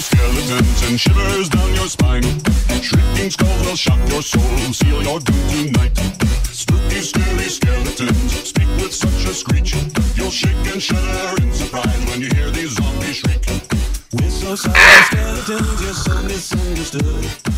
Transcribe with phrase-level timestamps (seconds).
[0.00, 2.22] skeletons and shivers down your spine.
[2.80, 4.42] Shrieking skulls will shock your soul,
[4.72, 5.96] seal your doom tonight.
[6.50, 9.74] Spooky, scary skeletons speak with such a screech.
[10.16, 13.46] You'll shake and shudder in surprise when you hear these zombies shriek.
[14.14, 17.50] We're so sorry, skeletons, you're so misunderstood.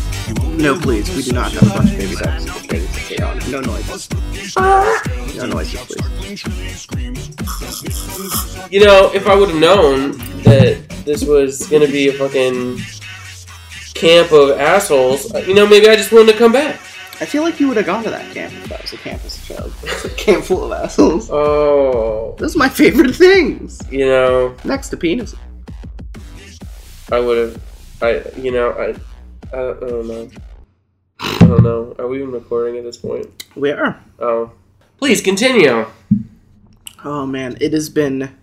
[0.59, 3.51] No, please, we do not have a bunch of baby ducks ready to on.
[3.51, 4.09] No noises.
[4.57, 5.01] Ah!
[5.35, 6.43] No noises, please.
[8.71, 12.77] You know, if I would have known that this was gonna be a fucking
[13.93, 16.75] camp of assholes, uh, you know, maybe I just wanted to come back.
[17.21, 19.23] I feel like you would have gone to that camp if that was a camp
[19.23, 19.73] as a child.
[19.83, 21.29] It's a camp full of assholes.
[21.31, 23.79] Oh, Those are my favorite things.
[23.91, 25.35] you know, Next to penis.
[27.11, 27.61] I would have.
[28.01, 28.87] I, you know, I,
[29.55, 30.29] I, I don't know.
[31.19, 31.95] I don't know.
[31.99, 33.45] Are we even recording at this point?
[33.55, 34.01] We are.
[34.19, 34.51] Oh,
[34.97, 35.85] please continue.
[37.05, 38.35] Oh man, it has been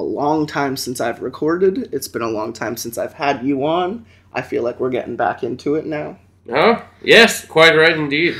[0.00, 1.90] a long time since I've recorded.
[1.92, 4.06] It's been a long time since I've had you on.
[4.32, 6.18] I feel like we're getting back into it now.
[6.50, 8.36] Oh, yes, quite right indeed.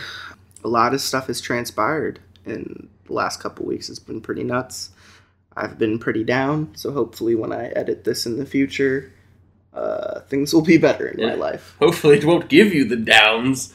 [0.65, 3.91] A lot of stuff has transpired in the last couple weeks.
[3.91, 4.91] It's been pretty nuts.
[5.55, 9.13] I've been pretty down, so hopefully when I edit this in the future,
[9.75, 11.77] uh, things will be better in my life.
[11.79, 13.75] Hopefully, it won't give you the downs.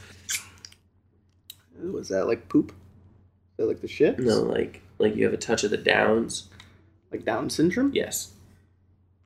[1.80, 2.70] Was that like poop?
[2.72, 4.18] Is that like the shit?
[4.18, 6.50] No, like, like you have a touch of the downs.
[7.16, 7.92] Like Down syndrome?
[7.94, 8.32] Yes.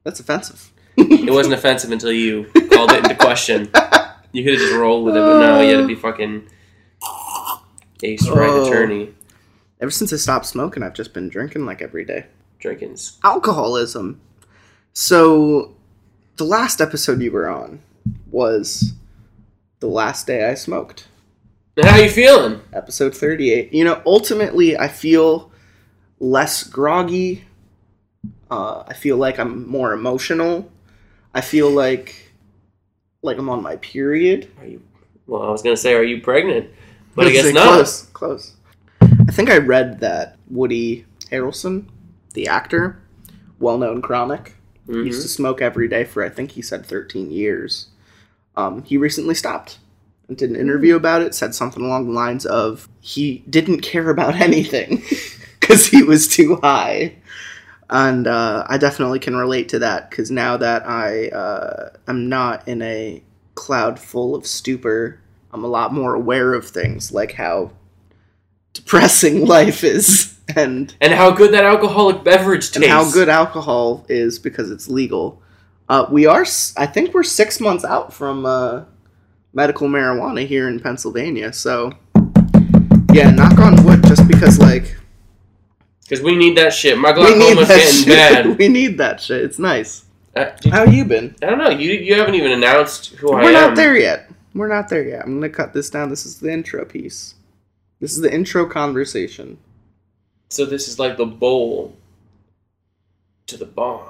[0.04, 0.72] That's offensive.
[0.98, 3.70] It wasn't offensive until you called it into question.
[4.32, 6.48] You could have just rolled with it, but no, you had to be fucking
[8.04, 8.66] ace right Oh.
[8.68, 9.14] attorney.
[9.82, 12.26] Ever since I stopped smoking, I've just been drinking like every day.
[12.62, 13.18] Drinkins.
[13.24, 14.20] alcoholism.
[14.92, 15.76] So,
[16.36, 17.80] the last episode you were on
[18.30, 18.92] was
[19.80, 21.08] the last day I smoked.
[21.82, 22.60] How are you feeling?
[22.74, 23.72] Episode 38.
[23.74, 25.52] You know, ultimately, I feel
[26.20, 27.46] less groggy.
[28.52, 30.72] Uh, I feel like I'm more emotional.
[31.34, 32.32] I feel like
[33.22, 34.50] like I'm on my period.
[34.60, 34.82] Are you?
[35.28, 36.70] Well, I was gonna say, are you pregnant?
[37.16, 37.68] But I guess not.
[37.74, 38.56] Close, close.
[39.02, 41.86] I think I read that Woody Harrelson,
[42.34, 43.00] the actor,
[43.60, 44.54] well-known chronic,
[44.88, 45.06] Mhm.
[45.06, 47.88] used to smoke every day for I think he said 13 years.
[48.56, 49.78] Um, he recently stopped
[50.28, 51.36] and did an interview about it.
[51.36, 55.04] Said something along the lines of he didn't care about anything
[55.60, 57.14] because he was too high.
[57.90, 62.68] And uh, I definitely can relate to that because now that I uh, am not
[62.68, 63.24] in a
[63.56, 65.20] cloud full of stupor,
[65.52, 67.72] I'm a lot more aware of things like how
[68.74, 72.78] depressing life is and And how good that alcoholic beverage tastes.
[72.78, 75.42] and how good alcohol is because it's legal.
[75.88, 76.46] Uh, we are,
[76.78, 78.84] I think, we're six months out from uh,
[79.54, 81.52] medical marijuana here in Pennsylvania.
[81.52, 81.92] So,
[83.12, 84.04] yeah, knock on wood.
[84.04, 84.96] Just because, like,
[86.10, 86.98] Because we need that shit.
[86.98, 88.08] My glaucoma's getting shit.
[88.08, 88.58] bad.
[88.58, 89.44] we need that shit.
[89.44, 90.06] It's nice.
[90.36, 91.36] Uh, How you been?
[91.44, 91.70] I don't know.
[91.70, 93.46] You you haven't even announced who I am.
[93.46, 94.32] We're not there yet.
[94.56, 95.24] We're not there yet.
[95.24, 96.10] I'm gonna cut this down.
[96.10, 97.36] This is the intro piece.
[98.00, 99.60] This is the intro conversation.
[100.50, 101.96] So this is like the bowl
[103.46, 104.08] to the bong.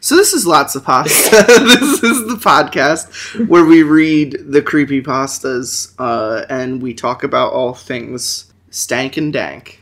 [0.00, 1.30] So this is lots of pasta.
[1.46, 7.52] this is the podcast where we read the creepy pastas uh, and we talk about
[7.52, 9.79] all things stank and dank.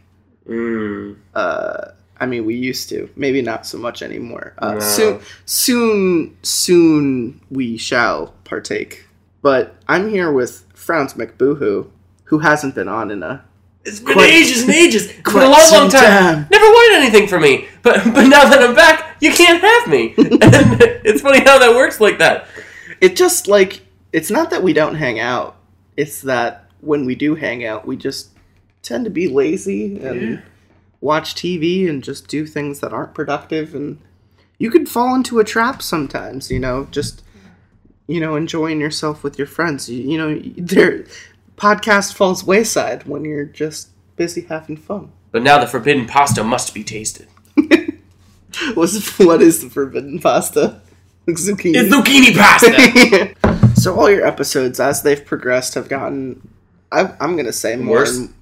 [0.49, 1.17] Mm.
[1.35, 1.89] Uh,
[2.21, 3.09] I mean, we used to.
[3.17, 4.55] Maybe not so much anymore.
[4.59, 4.81] Uh, No.
[4.81, 9.07] Soon, soon, soon we shall partake.
[9.43, 11.91] But I'm here with Franz McBoohoo,
[12.25, 13.45] who hasn't been on in a
[13.85, 15.11] It's been Quite- ages and ages.
[15.19, 16.03] It's been a long, long time.
[16.03, 16.47] time.
[16.51, 20.15] Never wanted anything from me, but but now that I'm back, you can't have me.
[20.19, 22.47] and it's funny how that works like that.
[23.01, 23.83] it just like
[24.13, 25.55] it's not that we don't hang out
[25.97, 28.31] it's that when we do hang out we just
[28.83, 30.41] tend to be lazy and Yeah.
[31.01, 33.99] watch tv and just do things that aren't productive and
[34.59, 37.23] you could fall into a trap sometimes you know just
[38.07, 41.05] you know enjoying yourself with your friends you, you know their
[41.57, 46.73] podcast falls wayside when you're just busy having fun But now the forbidden pasta must
[46.75, 47.27] be tasted.
[48.75, 50.81] What's, what is the forbidden pasta
[51.27, 53.75] Like zucchini It's zucchini pasta.
[53.81, 56.49] so all your episodes as they've progressed have gotten
[56.91, 58.17] I, i'm gonna say more Worse?
[58.17, 58.35] and-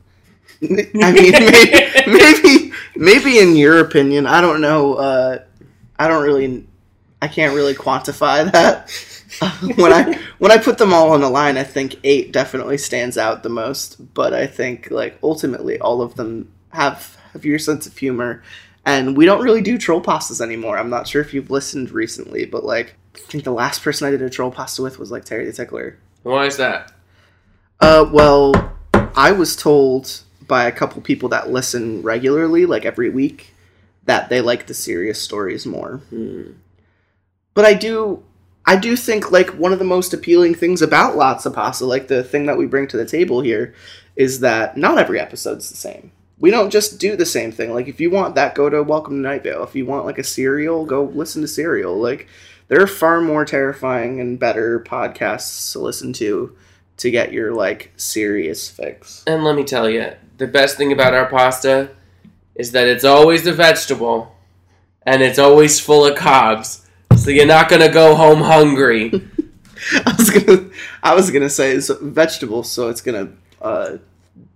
[1.03, 5.39] i mean maybe, maybe maybe in your opinion i don't know uh
[5.99, 6.67] i don't really
[7.21, 8.91] i can't really quantify that.
[9.41, 12.79] Uh, when i when i put them all on a line i think eight definitely
[12.79, 17.59] stands out the most but i think like ultimately all of them have have your
[17.59, 18.43] sense of humor.
[18.85, 20.79] And we don't really do troll pastas anymore.
[20.79, 24.11] I'm not sure if you've listened recently but like i think the last person i
[24.11, 25.99] did a troll pasta with was like terry the tickler.
[26.23, 26.93] Why is that?
[27.81, 28.75] uh, well,
[29.15, 33.55] I was told by a couple people that listen regularly, like every week,
[34.05, 35.99] that they like the serious stories more.
[36.11, 36.53] Hmm.
[37.55, 38.23] But I do,
[38.65, 42.09] I do think like one of the most appealing things about Lots of Pasta, like
[42.09, 43.75] the thing that we bring to the table here,
[44.15, 46.13] is that not every episode's the same.
[46.39, 47.73] We don't just do the same thing.
[47.73, 49.65] Like if you want that, go to Welcome to Night Vale.
[49.65, 51.97] If you want like a serial, go listen to Serial.
[51.97, 52.29] Like
[52.69, 56.57] there are far more terrifying and better podcasts to listen to
[56.99, 59.23] to get your like serious fix.
[59.27, 61.91] And let me tell you, the best thing about our pasta
[62.55, 64.35] is that it's always a vegetable
[65.03, 66.85] and it's always full of carbs.
[67.17, 69.11] So you're not gonna go home hungry.
[70.07, 70.71] I was gonna
[71.03, 73.99] I was gonna say it's vegetable, so it's gonna uh,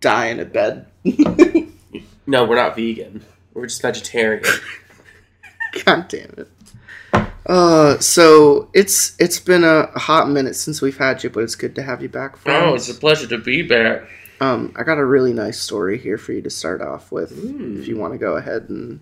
[0.00, 0.86] die in a bed.
[2.26, 3.24] no, we're not vegan.
[3.54, 4.44] We're just vegetarian.
[5.84, 6.48] God damn it.
[7.46, 11.74] Uh, so it's it's been a hot minute since we've had you, but it's good
[11.76, 12.36] to have you back.
[12.46, 14.02] Oh, it's a pleasure to be back.
[14.40, 17.32] Um, I got a really nice story here for you to start off with.
[17.32, 17.78] Mm.
[17.80, 19.00] If you want to go ahead and,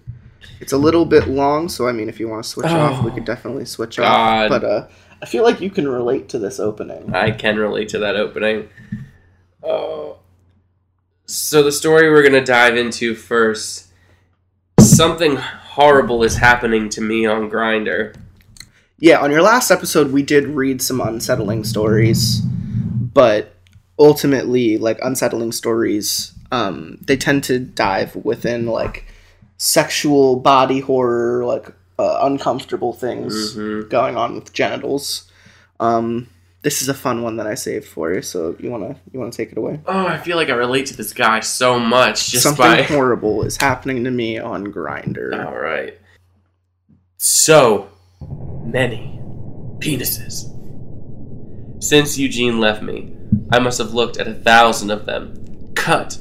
[0.61, 3.11] it's a little bit long, so I mean, if you want to switch off, we
[3.11, 4.51] Oh, could definitely switch God.
[4.51, 4.61] off.
[4.61, 4.87] But uh,
[5.23, 7.15] I feel like you can relate to this opening.
[7.15, 8.69] I can relate to that opening.
[9.63, 10.19] Oh.
[11.27, 13.87] So the story we're gonna dive into first.
[14.81, 18.15] Something horrible is happening to me on Grindr.
[18.99, 23.55] Yeah, on your last episode, we did read some unsettling stories, but
[23.99, 29.05] ultimately, like unsettling stories, um, they tend to dive within like
[29.57, 33.89] sexual body horror, like uh, uncomfortable things Mhm.
[33.91, 35.31] going on with genitals.
[35.81, 36.29] Um,
[36.63, 39.33] this is a fun one that I saved for you, so you wanna you wanna
[39.33, 39.81] take it away.
[39.87, 42.83] Oh, I feel like I relate to this guy so much just Something by.
[42.83, 45.45] horrible is happening to me on Grindr.
[45.47, 45.95] All right.
[47.17, 47.89] So
[48.21, 49.21] many
[49.79, 50.55] penises.
[51.83, 53.15] Since Eugene left me,
[53.51, 55.73] I must have looked at a thousand of them.
[55.75, 56.19] Cut,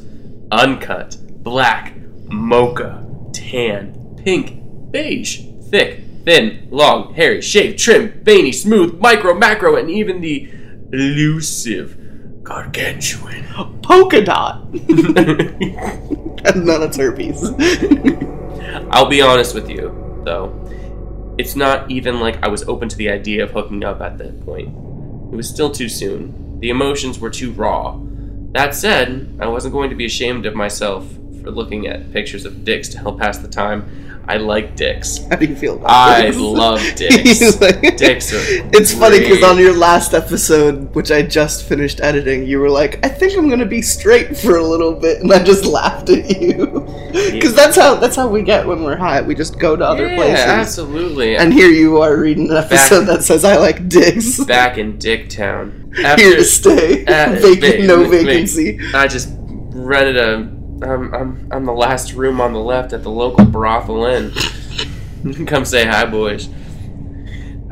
[0.51, 1.95] uncut, black,
[2.27, 9.89] mocha, tan, pink, beige, thick, thin, long, hairy, shaved, trim, veiny, smooth, micro, macro, and
[9.89, 10.49] even the
[10.93, 13.45] elusive gargantuan.
[13.81, 14.63] Polka dot.
[14.73, 14.85] and
[16.65, 17.43] None of herpes.
[18.91, 20.63] I'll be honest with you, though.
[21.37, 24.43] It's not even like I was open to the idea of hooking up at that
[24.43, 24.69] point.
[25.31, 26.59] It was still too soon.
[26.59, 27.99] The emotions were too raw.
[28.53, 31.05] That said, I wasn't going to be ashamed of myself
[31.43, 34.06] for looking at pictures of dicks to help pass the time.
[34.29, 35.19] I like dicks.
[35.29, 36.37] How do you feel about I this?
[36.37, 37.61] love dicks.
[37.61, 38.37] Like- Dicks are
[38.73, 42.99] It's funny because on your last episode, which I just finished editing, you were like,
[43.05, 46.41] "I think I'm gonna be straight for a little bit," and I just laughed at
[46.41, 49.21] you because that's how that's how we get when we're high.
[49.21, 50.45] We just go to other yeah, places.
[50.45, 51.37] absolutely.
[51.37, 55.95] And here you are reading an episode that says, "I like dicks." back in Dicktown.
[56.19, 57.05] Here to stay.
[57.05, 57.29] Uh,
[57.85, 58.79] no va- vacancy.
[58.93, 60.56] I just rented a.
[60.81, 64.31] I'm, I'm, I'm the last room on the left at the local brothel inn.
[65.47, 66.49] Come say hi, boys.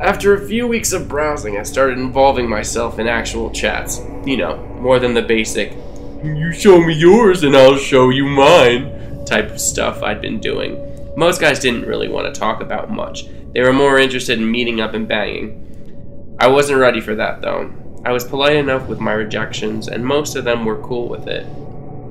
[0.00, 4.00] After a few weeks of browsing, I started involving myself in actual chats.
[4.24, 5.72] You know, more than the basic,
[6.22, 11.14] you show me yours and I'll show you mine type of stuff I'd been doing.
[11.16, 13.26] Most guys didn't really want to talk about much.
[13.52, 16.36] They were more interested in meeting up and banging.
[16.40, 17.72] I wasn't ready for that though.
[18.04, 21.46] I was polite enough with my rejections, and most of them were cool with it.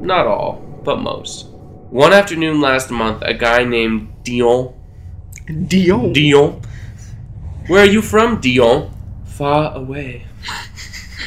[0.02, 1.48] Not all, but most.
[1.90, 4.74] One afternoon last month, a guy named Dion.
[5.68, 6.14] Dion.
[6.14, 6.62] Dion.
[7.68, 8.92] Where are you from, Dion?
[9.26, 10.26] Far away.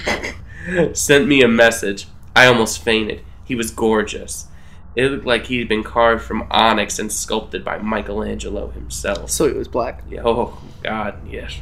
[0.92, 2.06] Sent me a message.
[2.34, 3.22] I almost fainted.
[3.44, 4.46] He was gorgeous.
[4.94, 9.30] It looked like he'd been carved from onyx and sculpted by Michelangelo himself.
[9.30, 10.02] So he was black.
[10.10, 11.60] Yeah, Oh, God, yes.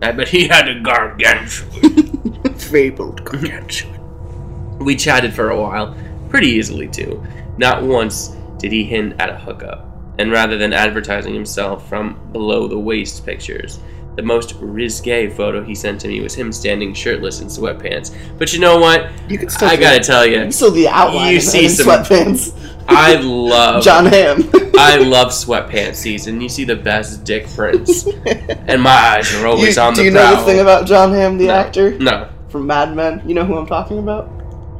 [0.00, 2.54] I bet he had a gargantuan.
[2.56, 4.78] Fabled gargantuan.
[4.78, 5.96] We chatted for a while,
[6.32, 7.22] pretty easily too.
[7.58, 9.88] Not once did he hint at a hookup.
[10.18, 13.78] And rather than advertising himself from below the waist pictures,
[14.16, 18.14] the most risque photo he sent to me was him standing shirtless in sweatpants.
[18.38, 19.10] But you know what?
[19.28, 19.68] You can still.
[19.68, 20.02] I gotta it.
[20.04, 21.32] tell you, You still the outline.
[21.32, 22.58] You see some- sweatpants.
[22.88, 24.50] I love Jon Hamm.
[24.76, 26.40] I love sweatpants season.
[26.40, 28.06] You see the best dick prints,
[28.66, 31.12] and my eyes are always You- on do the you know the thing about Jon
[31.12, 31.54] Hamm, the No.
[31.54, 33.22] actor No, from Mad Men?
[33.26, 34.30] You know who I'm talking about?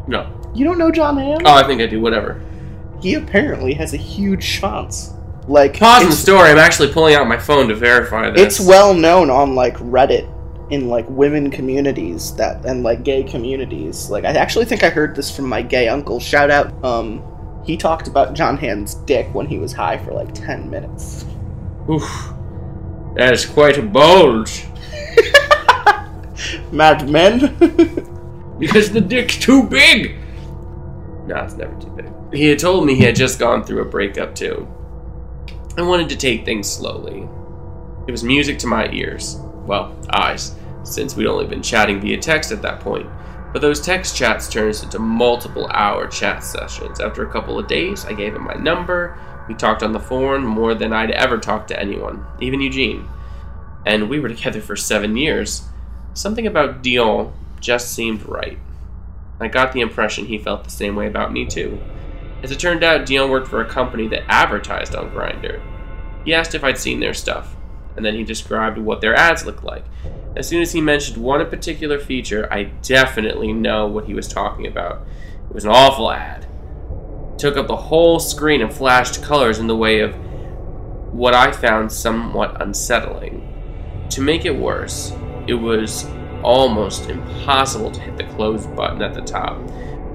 [0.09, 0.27] no.
[0.55, 1.43] You don't know Jon Hamm?
[1.45, 2.01] Oh, I think I do.
[2.01, 2.41] Whatever.
[3.01, 5.19] he apparently has a huge schwanz.
[5.49, 6.51] Like Pause the story.
[6.51, 8.41] I'm actually pulling out my phone to verify this.
[8.59, 10.29] it's well known on like Reddit
[10.71, 14.09] in like women communities that and like gay communities.
[14.09, 16.21] Like I actually think I heard this from my gay uncle.
[16.21, 16.73] Shout out.
[16.85, 17.23] Um,
[17.65, 21.25] he talked about Jon Hamm's dick when he was high for like ten minutes.
[21.91, 22.33] Oof.
[23.17, 24.65] That is quite a bulge.
[26.73, 28.09] Mad Men.
[28.59, 30.19] Because the dick's too big.
[31.27, 32.13] No, it's never too big.
[32.35, 34.69] He had told me he had just gone through a breakup too.
[35.77, 37.29] I wanted to take things slowly.
[38.07, 39.37] It was music to my ears.
[39.67, 40.55] Well, eyes.
[40.85, 43.09] since we'd only been chatting via text at that point.
[43.53, 47.01] But those text chats turned into multiple hour chat sessions.
[47.01, 49.19] After a couple of days, I gave him my number.
[49.47, 53.09] We talked on the phone more than I'd ever talked to anyone, even Eugene.
[53.85, 55.63] And we were together for seven years.
[56.15, 58.59] Something about Dion just seemed right.
[59.43, 61.81] I got the impression he felt the same way about me too.
[62.43, 65.61] As it turned out, Dion worked for a company that advertised on Grindr.
[66.25, 67.57] He asked if I'd seen their stuff,
[67.97, 69.85] and then he described what their ads looked like.
[70.37, 74.67] As soon as he mentioned one particular feature, I definitely know what he was talking
[74.67, 75.07] about.
[75.49, 76.47] It was an awful ad.
[77.33, 80.15] It took up the whole screen and flashed colors in the way of
[81.13, 83.49] what I found somewhat unsettling.
[84.11, 85.13] To make it worse,
[85.47, 86.07] it was
[86.43, 89.59] almost impossible to hit the close button at the top,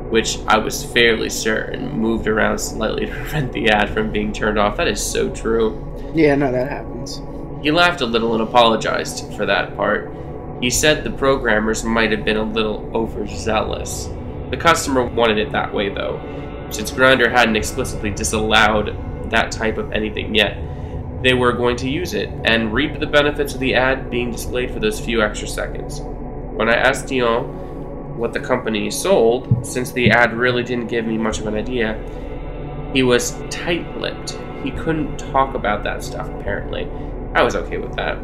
[0.09, 4.57] which I was fairly certain moved around slightly to prevent the ad from being turned
[4.57, 4.77] off.
[4.77, 5.83] That is so true.
[6.13, 7.21] Yeah, no, that happens.
[7.61, 10.13] He laughed a little and apologized for that part.
[10.61, 14.09] He said the programmers might have been a little overzealous.
[14.49, 16.19] The customer wanted it that way, though,
[16.69, 18.95] since Grindr hadn't explicitly disallowed
[19.29, 20.57] that type of anything yet.
[21.21, 24.71] They were going to use it and reap the benefits of the ad being displayed
[24.71, 26.01] for those few extra seconds.
[26.57, 31.15] When I asked Dion what the company sold, since the ad really didn't give me
[31.15, 32.01] much of an idea,
[32.93, 34.31] he was tight lipped.
[34.63, 36.89] He couldn't talk about that stuff, apparently.
[37.35, 38.17] I was okay with that.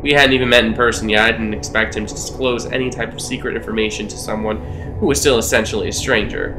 [0.00, 1.26] We hadn't even met in person yet.
[1.26, 4.56] I didn't expect him to disclose any type of secret information to someone
[4.98, 6.56] who was still essentially a stranger.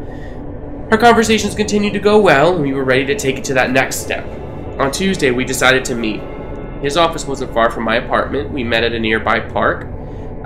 [0.91, 3.71] Our conversations continued to go well, and we were ready to take it to that
[3.71, 4.23] next step.
[4.79, 6.21] On Tuesday, we decided to meet.
[6.83, 8.51] His office wasn't far from my apartment.
[8.51, 9.87] We met at a nearby park.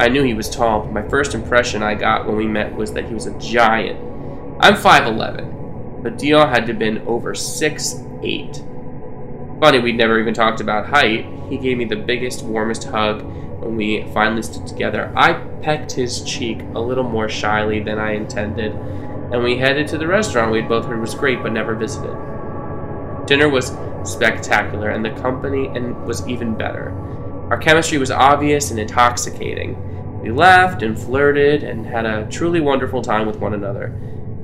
[0.02, 2.92] I knew he was tall, but my first impression I got when we met was
[2.94, 4.00] that he was a giant.
[4.60, 9.60] I'm 5'11, but Dion had to have been over 6'8.
[9.60, 11.28] Funny, we'd never even talked about height.
[11.50, 13.22] He gave me the biggest, warmest hug
[13.62, 15.14] when we finally stood together.
[15.16, 20.00] I pecked his cheek a little more shyly than I intended, and we headed to
[20.00, 22.18] the restaurant we'd both heard was great but never visited.
[23.28, 26.90] Dinner was spectacular, and the company and was even better.
[27.52, 29.90] Our chemistry was obvious and intoxicating.
[30.22, 33.94] We laughed and flirted and had a truly wonderful time with one another.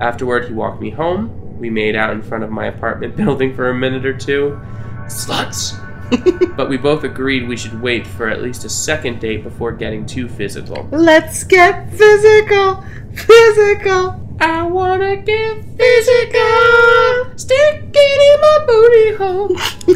[0.01, 1.59] Afterward, he walked me home.
[1.59, 4.59] We made out in front of my apartment building for a minute or two.
[5.05, 5.77] Sluts!
[6.55, 10.05] but we both agreed we should wait for at least a second date before getting
[10.05, 10.87] too physical.
[10.91, 14.23] Let's get physical, physical.
[14.39, 19.47] I wanna get physical, stick it in my booty hole.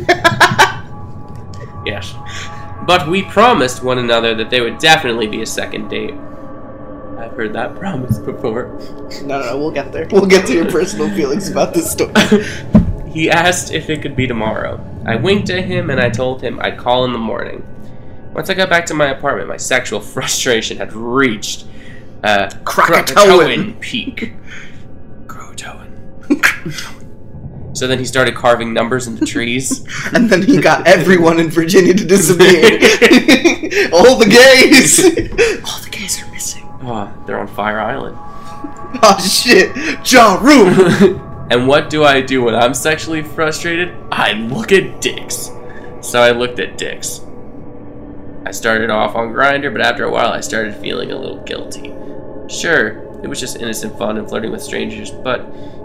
[2.92, 6.14] But we promised one another that there would definitely be a second date.
[7.18, 8.78] I've heard that promise before.
[9.24, 10.10] No, no, no, we'll get there.
[10.12, 12.14] We'll get to your personal feelings about this story.
[13.08, 14.86] He asked if it could be tomorrow.
[15.06, 17.66] I winked at him and I told him I'd call in the morning.
[18.34, 21.66] Once I got back to my apartment, my sexual frustration had reached
[22.26, 23.80] uh, a Krakatoan.
[23.80, 24.34] peak.
[25.28, 26.98] Croatoan.
[27.74, 29.86] so then he started carving numbers into trees.
[30.14, 32.64] And then he got everyone in Virginia to disappear.
[33.94, 35.00] All the gays.
[35.66, 36.68] All the gays are missing.
[36.84, 38.18] Oh, they're on Fire Island.
[39.04, 39.74] Oh shit,
[40.12, 41.48] Ja Rule.
[41.50, 43.96] and what do I do when I'm sexually frustrated?
[44.12, 45.50] I look at dicks.
[46.02, 47.22] So I looked at dicks.
[48.46, 51.94] I started off on Grindr, but after a while I started feeling a little guilty.
[52.50, 55.40] Sure, it was just innocent fun and flirting with strangers, but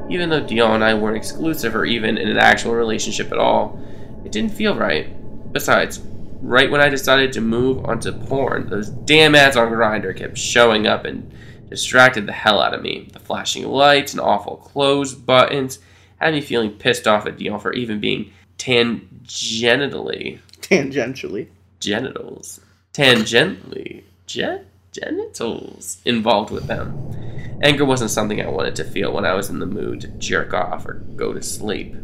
[0.08, 3.78] even though Dion and I weren't exclusive or even in an actual relationship at all,
[4.24, 5.08] it didn't feel right.
[5.52, 6.00] Besides,
[6.42, 10.86] right when I decided to move onto porn, those damn ads on Grindr kept showing
[10.86, 11.32] up and
[11.70, 13.08] distracted the hell out of me.
[13.12, 15.78] The flashing lights and awful close buttons
[16.20, 21.48] had me feeling pissed off at Dion for even being tangentially Tangentially.
[21.80, 22.60] genitals
[22.92, 24.64] tangentially gen-
[24.96, 27.58] genitals involved with them.
[27.62, 30.52] Anger wasn't something I wanted to feel when I was in the mood to jerk
[30.52, 31.94] off or go to sleep.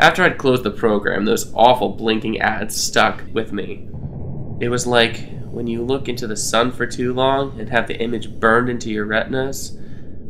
[0.00, 3.88] After I'd closed the program, those awful blinking ads stuck with me.
[4.60, 7.98] It was like when you look into the sun for too long and have the
[7.98, 9.76] image burned into your retinas.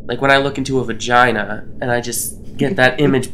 [0.06, 3.30] Like when I look into a vagina and I just get that image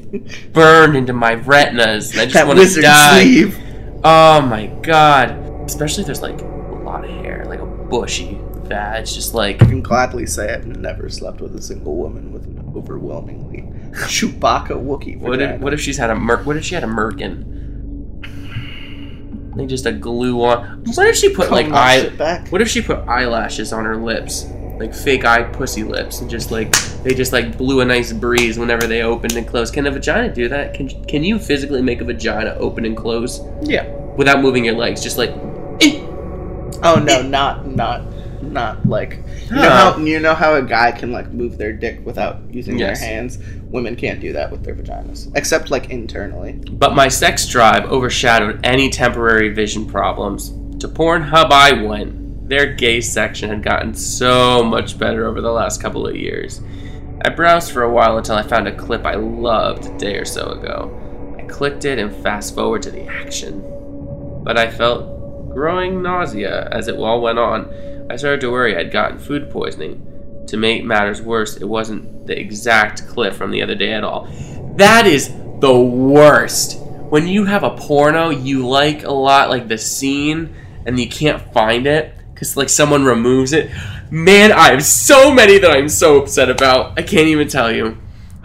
[0.53, 3.23] burned into my retinas and I just want to die.
[3.23, 3.59] sleeve.
[4.03, 5.31] Oh my god.
[5.67, 9.83] Especially if there's like a lot of hair, like bushy vag, just like I can
[9.83, 13.63] gladly say I've never slept with a single woman with an overwhelmingly
[13.93, 16.89] Chewbacca Wookiee what if, what if she's had a mer- what if she had a
[16.89, 17.51] merkin?
[19.57, 20.83] Like just a glue on.
[20.95, 22.09] What if she put like eye?
[22.11, 22.49] back.
[22.49, 24.47] What if she put eyelashes on her lips,
[24.81, 26.73] like fake eye pussy lips, and just like
[27.05, 29.73] they just like blew a nice breeze whenever they opened and closed?
[29.73, 30.75] Can a vagina do that?
[30.75, 33.87] Can can you physically make a vagina open and close Yeah.
[34.17, 35.01] without moving your legs?
[35.05, 35.31] Just like,
[35.81, 36.05] eh.
[36.85, 38.03] Oh no, not not
[38.43, 42.05] not like you know how you know how a guy can like move their dick
[42.05, 43.01] without using Yes.
[43.01, 43.39] their hands.
[43.71, 46.53] Women can't do that with their vaginas, except like internally.
[46.53, 50.51] But my sex drive overshadowed any temporary vision problems.
[50.81, 52.23] To Pornhub I went.
[52.49, 56.61] Their gay section had gotten so much better over the last couple of years.
[57.25, 60.27] I browsed for a while until I found a clip I loved a day or
[60.27, 61.37] so ago.
[61.39, 63.63] I clicked it and fast forward to the action.
[64.45, 65.14] But I felt
[65.55, 67.73] growing nausea as it all went on.
[68.11, 70.11] I started to worry I'd gotten food poisoning.
[70.49, 74.29] To make matters worse, it wasn't the exact clip from the other day at all.
[74.77, 76.79] That is the worst.
[76.81, 81.41] When you have a porno you like a lot, like the scene, and you can't
[81.53, 83.71] find it because like someone removes it.
[84.11, 86.99] Man, I have so many that I'm so upset about.
[86.99, 87.99] I can't even tell you.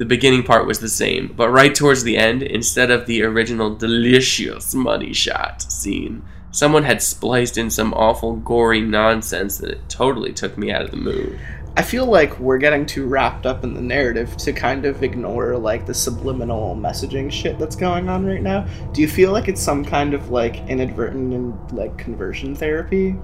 [0.00, 3.76] the beginning part was the same, but right towards the end, instead of the original
[3.76, 10.32] delicious money shot scene, someone had spliced in some awful gory nonsense that it totally
[10.32, 11.38] took me out of the mood.
[11.76, 15.58] I feel like we're getting too wrapped up in the narrative to kind of ignore
[15.58, 18.66] like the subliminal messaging shit that's going on right now.
[18.94, 23.16] Do you feel like it's some kind of like inadvertent and like conversion therapy?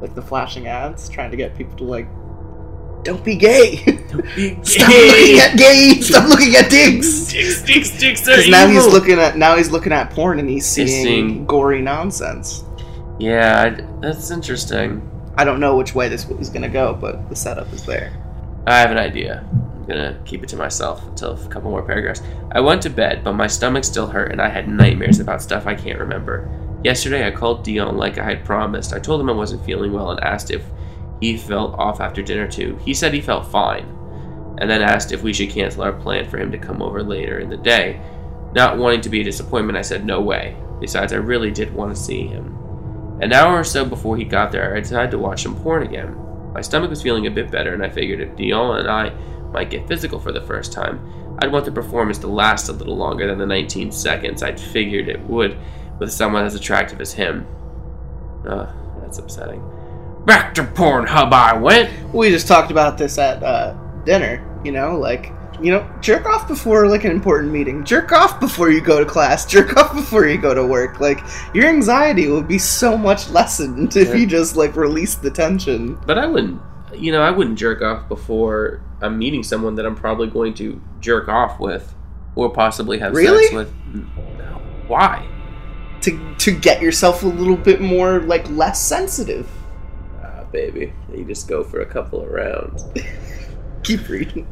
[0.00, 2.06] Like the flashing ads trying to get people to like
[3.04, 3.76] don't be gay.
[4.62, 6.08] Stop looking at gays.
[6.08, 7.32] Stop looking at dicks.
[7.32, 10.66] Dicks, dicks, dicks Because now he's looking at now he's looking at porn and he's
[10.66, 12.64] seeing, seeing- gory nonsense.
[13.18, 15.08] Yeah, I- that's interesting.
[15.36, 18.12] I don't know which way this is gonna go, but the setup is there.
[18.66, 19.44] I have an idea.
[19.52, 22.22] I'm gonna keep it to myself until a couple more paragraphs.
[22.52, 25.66] I went to bed, but my stomach still hurt and I had nightmares about stuff
[25.66, 26.48] I can't remember.
[26.84, 28.92] Yesterday, I called Dion like I had promised.
[28.92, 30.62] I told him I wasn't feeling well and asked if
[31.20, 32.78] he felt off after dinner too.
[32.84, 33.86] He said he felt fine,
[34.58, 37.38] and then asked if we should cancel our plan for him to come over later
[37.38, 38.00] in the day.
[38.54, 40.56] Not wanting to be a disappointment, I said no way.
[40.80, 42.56] Besides, I really did want to see him.
[43.20, 46.16] An hour or so before he got there, I decided to watch some porn again.
[46.52, 49.10] My stomach was feeling a bit better, and I figured if Dion and I
[49.52, 52.96] might get physical for the first time, I'd want the performance to last a little
[52.96, 55.56] longer than the 19 seconds I'd figured it would
[55.98, 57.46] with someone as attractive as him.
[58.46, 58.68] Ugh,
[59.00, 59.62] that's upsetting.
[60.28, 62.12] Back to Pornhub I went.
[62.14, 63.72] We just talked about this at uh,
[64.04, 64.44] dinner.
[64.62, 67.82] You know, like you know, jerk off before like an important meeting.
[67.82, 69.46] Jerk off before you go to class.
[69.46, 71.00] Jerk off before you go to work.
[71.00, 71.20] Like
[71.54, 75.94] your anxiety would be so much lessened if you just like released the tension.
[76.06, 76.60] But I wouldn't,
[76.94, 80.78] you know, I wouldn't jerk off before I'm meeting someone that I'm probably going to
[81.00, 81.94] jerk off with
[82.34, 83.44] or possibly have Really?
[83.44, 83.72] sex with.
[84.88, 85.26] Why?
[86.02, 89.50] to to get yourself a little bit more like less sensitive.
[90.52, 90.92] Baby.
[91.14, 92.84] You just go for a couple of rounds.
[93.82, 94.48] Keep reading.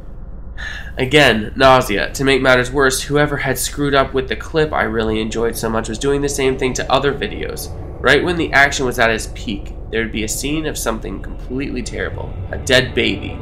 [0.98, 2.12] Again, nausea.
[2.12, 5.68] To make matters worse, whoever had screwed up with the clip I really enjoyed so
[5.68, 7.70] much was doing the same thing to other videos.
[8.00, 11.82] Right when the action was at its peak, there'd be a scene of something completely
[11.82, 13.38] terrible a dead baby,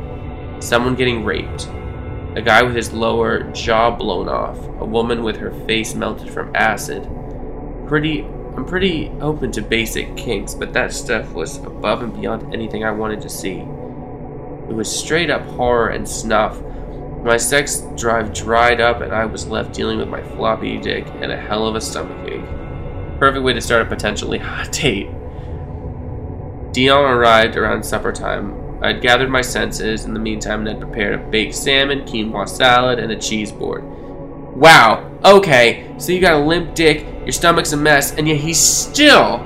[0.61, 1.69] someone getting raped,
[2.37, 6.55] a guy with his lower jaw blown off, a woman with her face melted from
[6.57, 7.09] acid.
[7.87, 8.27] Pretty.
[8.57, 12.93] I'm pretty open to basic kinks, but that stuff was above and beyond anything I
[12.93, 13.59] wanted to see.
[14.69, 16.63] It was straight up horror and snuff.
[17.25, 21.33] My sex drive dried up and I was left dealing with my floppy dick and
[21.33, 23.19] a hell of a stomachache.
[23.19, 25.11] Perfect way to start a potentially hot date.
[26.73, 28.83] Dion arrived around supper time.
[28.83, 32.99] I'd gathered my senses in the meantime and had prepared a baked salmon, quinoa salad,
[32.99, 33.85] and a cheese board.
[34.57, 38.61] Wow, okay, so you got a limp dick, your stomach's a mess, and yet he's
[38.61, 39.39] still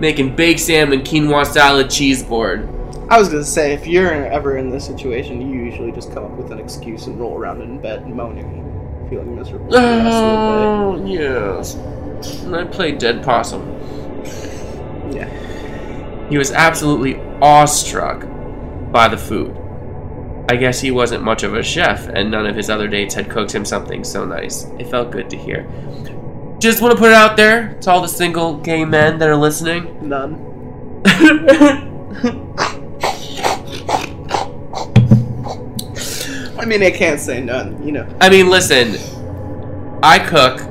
[0.00, 2.68] making baked salmon, quinoa salad, cheese board.
[3.08, 6.32] I was gonna say, if you're ever in this situation, you usually just come up
[6.32, 9.74] with an excuse and roll around in bed moaning, feeling miserable.
[9.74, 11.74] Oh, yes.
[12.42, 13.66] And I played Dead Possum.
[15.10, 15.28] Yeah.
[16.28, 18.26] He was absolutely awestruck
[18.92, 19.56] by the food.
[20.50, 23.30] I guess he wasn't much of a chef, and none of his other dates had
[23.30, 24.64] cooked him something so nice.
[24.80, 25.64] It felt good to hear.
[26.58, 29.36] Just want to put it out there to all the single gay men that are
[29.36, 30.08] listening.
[30.08, 30.34] None.
[36.58, 37.80] I mean, I can't say none.
[37.86, 38.16] You know.
[38.20, 38.96] I mean, listen,
[40.02, 40.62] I cook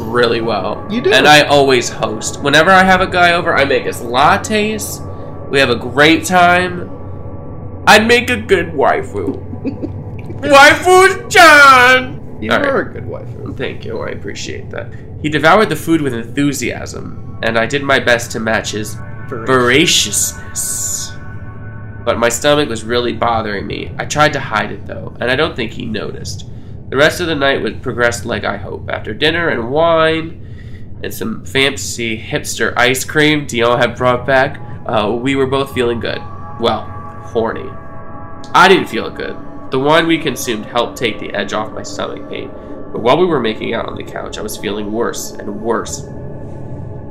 [0.00, 0.86] really well.
[0.90, 1.14] You do.
[1.14, 2.42] And I always host.
[2.42, 5.00] Whenever I have a guy over, I make us lattes.
[5.48, 6.93] We have a great time.
[7.86, 9.40] I'd make a good waifu.
[10.40, 12.38] waifu John!
[12.40, 12.90] You All are right.
[12.90, 13.28] a good wife.
[13.56, 14.92] Thank you, I appreciate that.
[15.22, 18.96] He devoured the food with enthusiasm, and I did my best to match his
[19.28, 21.12] voraciousness.
[22.04, 23.94] But my stomach was really bothering me.
[23.98, 26.46] I tried to hide it though, and I don't think he noticed.
[26.90, 28.90] The rest of the night was progressed like I hope.
[28.90, 30.40] After dinner and wine
[31.02, 36.00] and some fancy hipster ice cream Dion had brought back, uh, we were both feeling
[36.00, 36.20] good.
[36.60, 36.93] Well,
[37.34, 37.68] horny.
[38.54, 39.36] I didn't feel good.
[39.72, 42.48] The wine we consumed helped take the edge off my stomach pain,
[42.92, 46.04] but while we were making out on the couch, I was feeling worse and worse.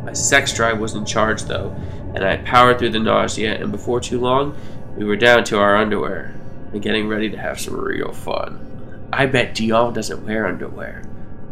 [0.06, 1.76] My sex drive was in charge, though,
[2.16, 4.56] and I powered through the nausea, and before too long,
[4.96, 6.34] we were down to our underwear
[6.72, 9.10] and getting ready to have some real fun.
[9.12, 11.04] I bet Dion doesn't wear underwear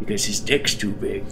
[0.01, 1.23] because his dick's too big.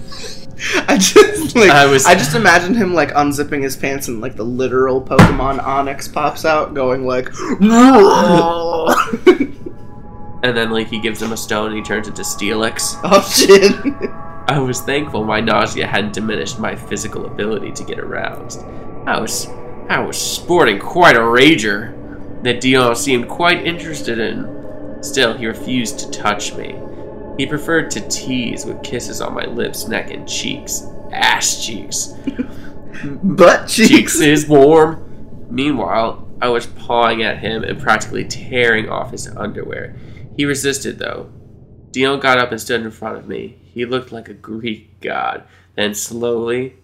[0.87, 4.43] I just like I I, just imagine him like unzipping his pants and like the
[4.43, 7.29] literal Pokemon Onix pops out, going like.
[10.41, 12.99] And then, like, he gives him a stone and he turns into Steelix.
[13.03, 13.73] Oh shit!
[14.47, 18.63] I was thankful my nausea hadn't diminished my physical ability to get aroused.
[19.05, 19.47] I was
[19.89, 21.93] I was sporting quite a rager
[22.43, 25.03] that Dion seemed quite interested in.
[25.03, 26.75] Still, he refused to touch me.
[27.39, 30.83] He preferred to tease with kisses on my lips, neck, and cheeks.
[31.13, 32.07] Ass cheeks.
[33.23, 33.89] Butt cheeks.
[33.89, 35.47] Cheeks is warm.
[35.49, 39.95] Meanwhile, I was pawing at him and practically tearing off his underwear.
[40.35, 41.31] He resisted, though.
[41.91, 43.57] Dion got up and stood in front of me.
[43.73, 45.45] He looked like a Greek god.
[45.75, 46.75] Then slowly,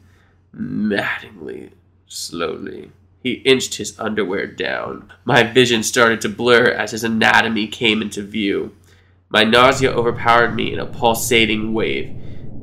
[0.54, 1.72] maddeningly,
[2.08, 5.12] slowly, he inched his underwear down.
[5.26, 8.74] My vision started to blur as his anatomy came into view.
[9.30, 12.16] My nausea overpowered me in a pulsating wave.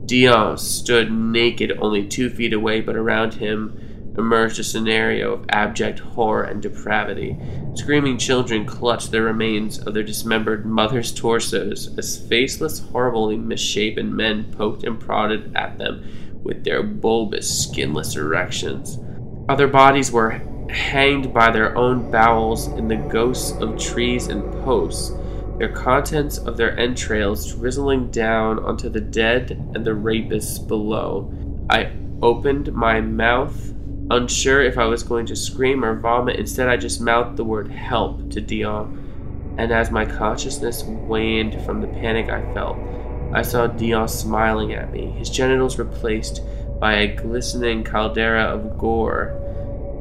[0.06, 5.98] Dion stood naked only two feet away, but around him emerged a scenario of abject
[5.98, 7.36] horror and depravity.
[7.74, 14.52] Screaming children clutched the remains of their dismembered mothers' torsos as faceless, horribly misshapen men
[14.52, 18.98] poked and prodded at them with their bulbous, skinless erections.
[19.48, 25.12] Other bodies were hanged by their own bowels in the ghosts of trees and posts,
[25.58, 31.32] their contents of their entrails drizzling down onto the dead and the rapists below.
[31.70, 33.72] I opened my mouth,
[34.10, 36.36] unsure if I was going to scream or vomit.
[36.36, 39.54] Instead, I just mouthed the word help to Dion.
[39.58, 42.78] And as my consciousness waned from the panic I felt,
[43.34, 46.42] I saw Dion smiling at me, his genitals replaced
[46.80, 49.38] by a glistening caldera of gore.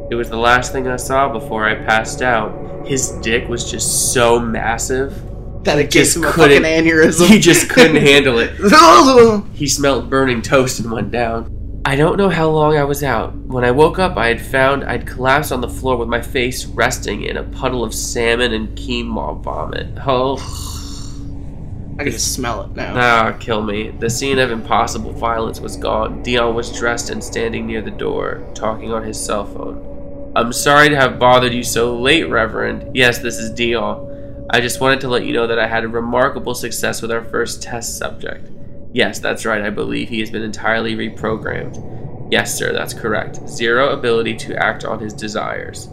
[0.10, 2.86] It was the last thing I saw before I passed out.
[2.86, 5.22] His dick was just so massive,
[5.64, 7.28] That it just him couldn't- aneurysm.
[7.28, 8.52] he just couldn't handle it.
[9.54, 11.58] He smelled burning toast and went down.
[11.86, 13.36] I don't know how long I was out.
[13.36, 16.66] When I woke up, I had found I'd collapsed on the floor with my face
[16.66, 19.88] resting in a puddle of salmon and quinoa vomit.
[20.06, 20.38] Oh,
[22.00, 22.94] I can just smell it now.
[22.96, 23.90] ah, kill me.
[23.90, 26.24] The scene of impossible violence was gone.
[26.24, 30.32] Dion was dressed and standing near the door, talking on his cell phone.
[30.36, 32.96] I'm sorry to have bothered you so late, Reverend.
[32.96, 34.08] Yes, this is Dion.
[34.54, 37.24] I just wanted to let you know that I had a remarkable success with our
[37.24, 38.50] first test subject.
[38.92, 39.62] Yes, that's right.
[39.62, 42.28] I believe he has been entirely reprogrammed.
[42.30, 43.48] Yes, sir, that's correct.
[43.48, 45.88] Zero ability to act on his desires.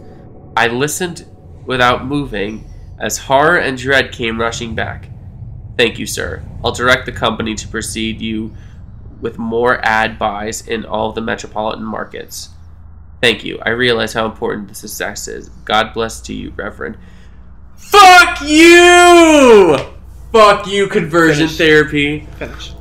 [0.57, 1.25] I listened
[1.65, 2.69] without moving
[2.99, 5.09] as horror and dread came rushing back.
[5.77, 6.43] Thank you, sir.
[6.61, 8.53] I'll direct the company to proceed you
[9.21, 12.49] with more ad buys in all the metropolitan markets.
[13.21, 13.59] Thank you.
[13.65, 15.47] I realize how important the success is.
[15.63, 16.97] God bless to you, Reverend.
[17.79, 19.77] Fuck you!
[20.31, 21.57] Fuck you, conversion Finish.
[21.57, 22.19] therapy.
[22.37, 22.73] Finish.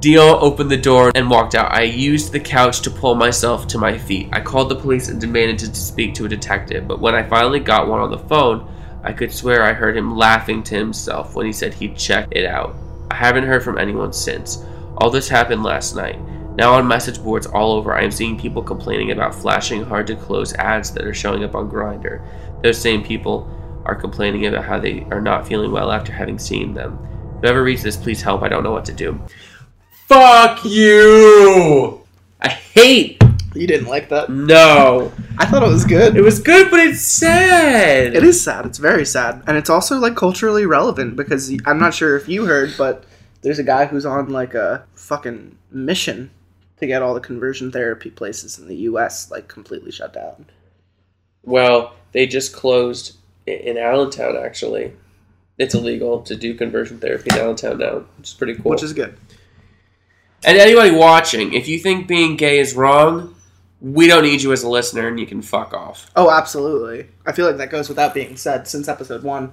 [0.00, 1.72] Dion opened the door and walked out.
[1.72, 4.28] I used the couch to pull myself to my feet.
[4.32, 7.60] I called the police and demanded to speak to a detective, but when I finally
[7.60, 8.68] got one on the phone,
[9.04, 12.44] I could swear I heard him laughing to himself when he said he'd check it
[12.44, 12.74] out.
[13.10, 14.64] I haven't heard from anyone since.
[14.96, 16.18] All this happened last night.
[16.56, 20.16] Now on message boards all over, I am seeing people complaining about flashing hard to
[20.16, 22.20] close ads that are showing up on Grindr.
[22.62, 23.48] Those same people
[23.84, 26.96] are complaining about how they are not feeling well after having seen them.
[27.40, 28.42] Whoever reads this, please help.
[28.42, 29.20] I don't know what to do.
[30.06, 32.00] Fuck you!
[32.40, 33.22] I hate.
[33.54, 34.30] You didn't like that?
[34.30, 35.12] No.
[35.38, 36.16] I thought it was good.
[36.16, 38.14] It was good, but it's sad.
[38.14, 38.64] It is sad.
[38.64, 42.46] It's very sad, and it's also like culturally relevant because I'm not sure if you
[42.46, 43.04] heard, but
[43.42, 46.30] there's a guy who's on like a fucking mission
[46.78, 49.30] to get all the conversion therapy places in the U.S.
[49.30, 50.46] like completely shut down.
[51.42, 54.36] Well, they just closed in Allentown.
[54.36, 54.92] Actually,
[55.58, 58.70] it's illegal to do conversion therapy in Allentown now, which is pretty cool.
[58.70, 59.16] Which is good.
[60.44, 63.34] and anybody watching, if you think being gay is wrong,
[63.80, 66.10] we don't need you as a listener, and you can fuck off.
[66.14, 67.08] Oh, absolutely.
[67.26, 69.52] I feel like that goes without being said since episode one.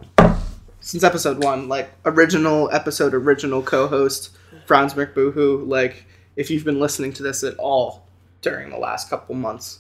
[0.81, 4.29] Since episode one, like original episode, original co-host
[4.65, 5.67] Franz McBoohoo.
[5.67, 8.07] Like, if you've been listening to this at all
[8.41, 9.79] during the last couple months,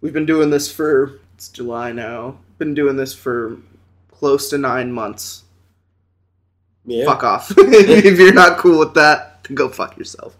[0.00, 2.36] we've been doing this for it's July now.
[2.58, 3.56] Been doing this for
[4.10, 5.44] close to nine months.
[6.84, 7.06] Yeah.
[7.06, 7.50] Fuck off.
[7.56, 10.36] if you're not cool with that, then go fuck yourself.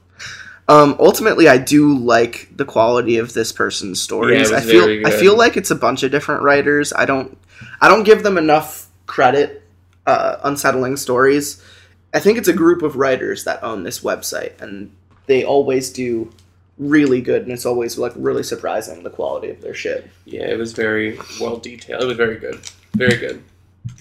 [0.68, 4.50] Um, ultimately, I do like the quality of this person's stories.
[4.50, 6.92] Yeah, I feel I feel like it's a bunch of different writers.
[6.92, 7.38] I don't
[7.80, 9.62] I don't give them enough credit.
[10.06, 11.64] Uh, unsettling stories.
[12.12, 14.94] I think it's a group of writers that own this website, and
[15.26, 16.30] they always do
[16.80, 20.10] really good, and it's always like really surprising the quality of their shit.
[20.24, 22.02] Yeah, it was very well detailed.
[22.02, 22.58] It was very good.
[22.96, 23.44] Very good.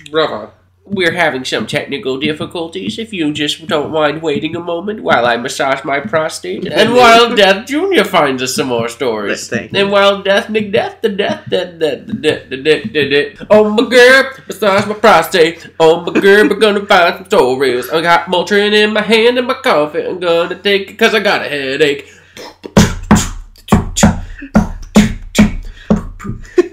[0.09, 0.53] Bravo.
[0.85, 2.97] We're having some technical difficulties.
[2.97, 7.35] If you just don't mind waiting a moment while I massage my prostate, and while
[7.35, 9.79] Death Junior finds us some more stories, Thank you.
[9.79, 13.47] and while Death McDeath, the death, the death, the death, the death, the death.
[13.51, 15.69] Oh my girl, massage my prostate.
[15.79, 17.87] Oh my girl, we're gonna find some stories.
[17.91, 20.03] I got Motrin in my hand and my coffee.
[20.07, 22.11] I'm gonna take it cause I got a headache.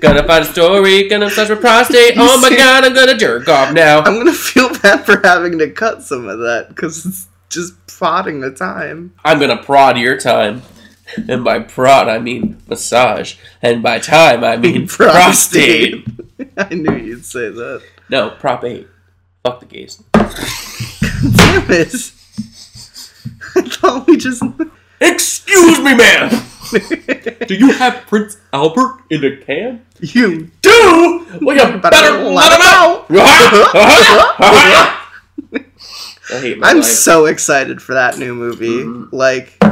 [0.00, 2.14] Gonna find a story, gonna touch my prostate.
[2.16, 4.00] Oh my god, I'm gonna jerk off now.
[4.00, 8.40] I'm gonna feel bad for having to cut some of that because it's just prodding
[8.40, 9.14] the time.
[9.24, 10.62] I'm gonna prod your time.
[11.28, 13.36] And by prod, I mean massage.
[13.62, 16.06] And by time, I mean prostate.
[16.56, 17.82] I knew you'd say that.
[18.08, 18.86] No, prop 8.
[19.44, 20.02] Fuck the gays.
[20.12, 22.12] Damn it!
[23.54, 24.42] I thought we just.
[25.00, 26.30] Excuse me, ma'am!
[27.46, 29.84] Do you have Prince Albert in a can?
[30.00, 31.26] you Do?
[31.42, 33.06] Well, you better let him out!
[33.10, 33.78] Uh-huh.
[33.78, 34.34] Uh-huh.
[34.38, 35.02] Uh-huh.
[36.32, 36.84] I hate my I'm life.
[36.86, 38.82] so excited for that new movie.
[38.82, 39.08] Mhm.
[39.12, 39.62] Like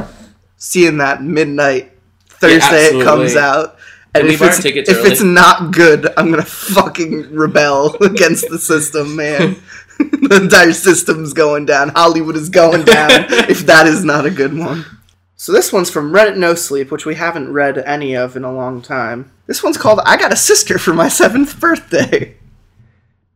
[0.56, 1.92] seeing that midnight
[2.28, 3.76] Thursday it comes out.
[4.14, 5.10] And if it's, tickets if early?
[5.10, 9.56] it's not good, I'm gonna fucking rebel against the system, man.
[9.98, 11.88] the entire system's going down.
[11.88, 13.10] Hollywood is going down.
[13.50, 14.84] if that is not a good one.
[15.44, 18.50] So this one's from Reddit No Sleep, which we haven't read any of in a
[18.50, 19.30] long time.
[19.46, 22.38] This one's called "I Got a Sister for My Seventh Birthday."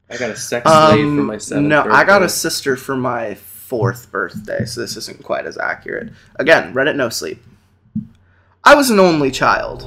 [0.09, 2.97] I got a sex slave Um, for my seventh no, I got a sister for
[2.97, 6.15] my fourth birthday, so this isn't quite as accurate.
[6.37, 7.43] Again, Reddit no sleep.
[8.65, 9.83] I was an only child,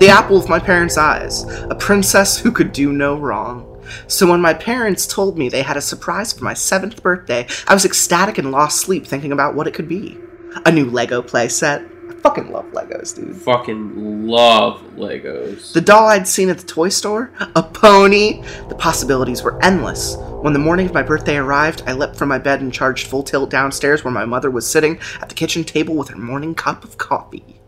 [0.00, 3.84] the apple of my parents' eyes, a princess who could do no wrong.
[4.06, 7.74] So when my parents told me they had a surprise for my seventh birthday, I
[7.74, 10.16] was ecstatic and lost sleep thinking about what it could be.
[10.66, 11.90] A new Lego playset.
[12.08, 13.36] I fucking love Legos, dude.
[13.36, 15.72] Fucking love Legos.
[15.72, 17.30] The doll I'd seen at the toy store?
[17.56, 18.42] A pony?
[18.68, 20.16] The possibilities were endless.
[20.16, 23.22] When the morning of my birthday arrived, I leapt from my bed and charged full
[23.22, 26.84] tilt downstairs where my mother was sitting at the kitchen table with her morning cup
[26.84, 27.60] of coffee.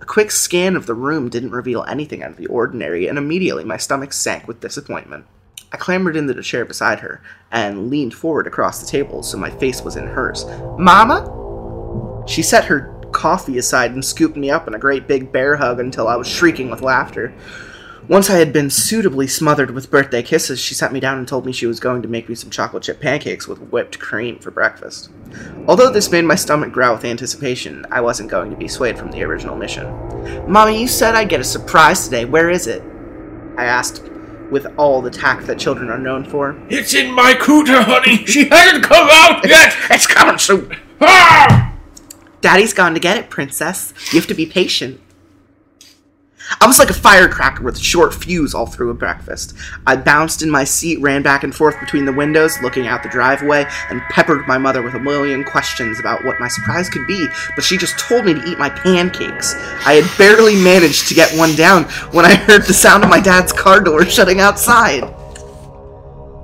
[0.00, 3.64] A quick scan of the room didn't reveal anything out of the ordinary, and immediately
[3.64, 5.26] my stomach sank with disappointment.
[5.72, 7.22] I clambered into the chair beside her
[7.52, 10.44] and leaned forward across the table so my face was in hers.
[10.78, 11.36] Mama?
[12.26, 15.80] She set her coffee aside and scooped me up in a great big bear hug
[15.80, 17.34] until I was shrieking with laughter.
[18.08, 21.46] Once I had been suitably smothered with birthday kisses, she sat me down and told
[21.46, 24.50] me she was going to make me some chocolate chip pancakes with whipped cream for
[24.50, 25.10] breakfast.
[25.68, 29.12] Although this made my stomach growl with anticipation, I wasn't going to be swayed from
[29.12, 29.86] the original mission.
[30.50, 32.24] Mommy, you said I'd get a surprise today.
[32.24, 32.82] Where is it?
[33.56, 34.10] I asked,
[34.50, 36.60] with all the tact that children are known for.
[36.68, 38.24] It's in my cooter, honey.
[38.26, 39.76] She hasn't come out yet.
[39.90, 40.76] It's coming soon!
[41.00, 41.59] Ah!
[42.40, 43.92] Daddy's gone to get it, princess.
[44.12, 45.00] You have to be patient.
[46.60, 49.54] I was like a firecracker with a short fuse all through a breakfast.
[49.86, 53.08] I bounced in my seat, ran back and forth between the windows, looking out the
[53.08, 57.28] driveway, and peppered my mother with a million questions about what my surprise could be,
[57.54, 59.54] but she just told me to eat my pancakes.
[59.86, 63.20] I had barely managed to get one down when I heard the sound of my
[63.20, 65.02] dad's car door shutting outside.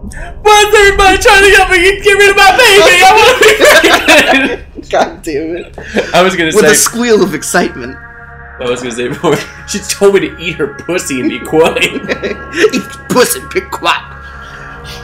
[0.08, 3.02] Why's everybody trying to help me get rid of my baby?
[3.02, 5.78] I want to be God damn it.
[6.14, 6.72] I was gonna say With say.
[6.72, 7.96] a squeal of excitement.
[7.96, 9.36] I was gonna say before.
[9.68, 11.84] She told me to eat her pussy and be quiet.
[12.74, 14.02] Eat puss and pick quiet.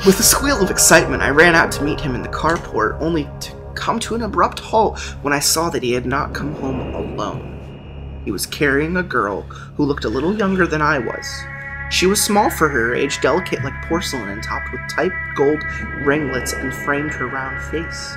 [0.07, 3.29] With a squeal of excitement, I ran out to meet him in the carport, only
[3.41, 6.95] to come to an abrupt halt when I saw that he had not come home
[6.95, 8.21] alone.
[8.25, 11.27] He was carrying a girl who looked a little younger than I was.
[11.91, 15.63] She was small for her age, delicate like porcelain, and topped with tight gold
[16.07, 18.15] ringlets and framed her round face.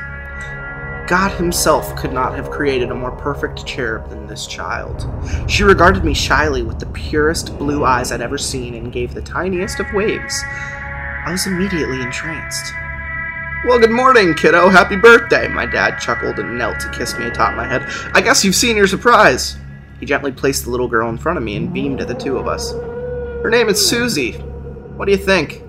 [1.07, 5.07] God himself could not have created a more perfect cherub than this child.
[5.47, 9.21] She regarded me shyly with the purest blue eyes I'd ever seen and gave the
[9.21, 10.41] tiniest of waves.
[10.47, 12.73] I was immediately entranced.
[13.65, 14.69] Well, good morning, kiddo.
[14.69, 15.47] Happy birthday.
[15.47, 17.83] My dad chuckled and knelt to kiss me atop my head.
[18.13, 19.57] I guess you've seen your surprise.
[19.99, 22.37] He gently placed the little girl in front of me and beamed at the two
[22.37, 22.71] of us.
[22.73, 24.33] Her name is Susie.
[24.33, 25.61] What do you think?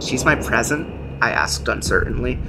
[0.00, 1.22] She's my present?
[1.22, 2.40] I asked uncertainly.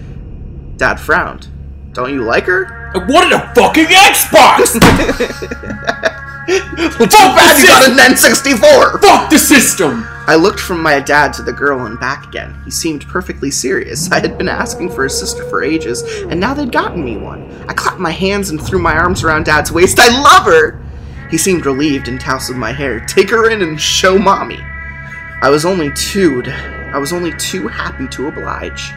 [0.78, 1.48] Dad frowned.
[1.96, 2.92] Don't you like her?
[2.94, 4.74] I wanted a fucking Xbox.
[6.46, 9.02] too bad you got an N64!
[9.02, 10.06] Fuck the system!
[10.28, 12.62] I looked from my dad to the girl and back again.
[12.66, 14.12] He seemed perfectly serious.
[14.12, 17.50] I had been asking for a sister for ages, and now they'd gotten me one.
[17.70, 19.98] I clapped my hands and threw my arms around dad's waist.
[19.98, 20.84] I love her!
[21.32, 23.00] He seemed relieved and tousled my hair.
[23.06, 24.60] Take her in and show mommy.
[25.42, 26.44] I was only too.
[26.46, 28.92] I was only too happy to oblige.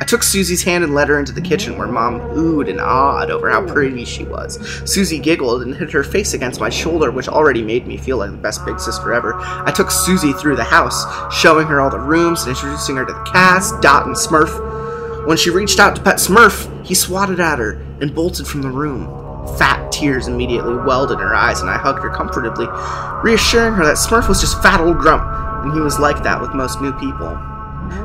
[0.00, 3.30] I took Susie's hand and led her into the kitchen where Mom oohed and awed
[3.30, 4.58] over how pretty she was.
[4.84, 8.32] Susie giggled and hit her face against my shoulder, which already made me feel like
[8.32, 9.34] the best big sister ever.
[9.36, 13.12] I took Susie through the house, showing her all the rooms and introducing her to
[13.12, 15.26] the cast, Dot, and Smurf.
[15.26, 18.70] When she reached out to pet Smurf, he swatted at her and bolted from the
[18.70, 19.06] room.
[19.58, 22.66] Fat tears immediately welled in her eyes, and I hugged her comfortably,
[23.22, 25.22] reassuring her that Smurf was just fat old grump,
[25.64, 27.53] and he was like that with most new people.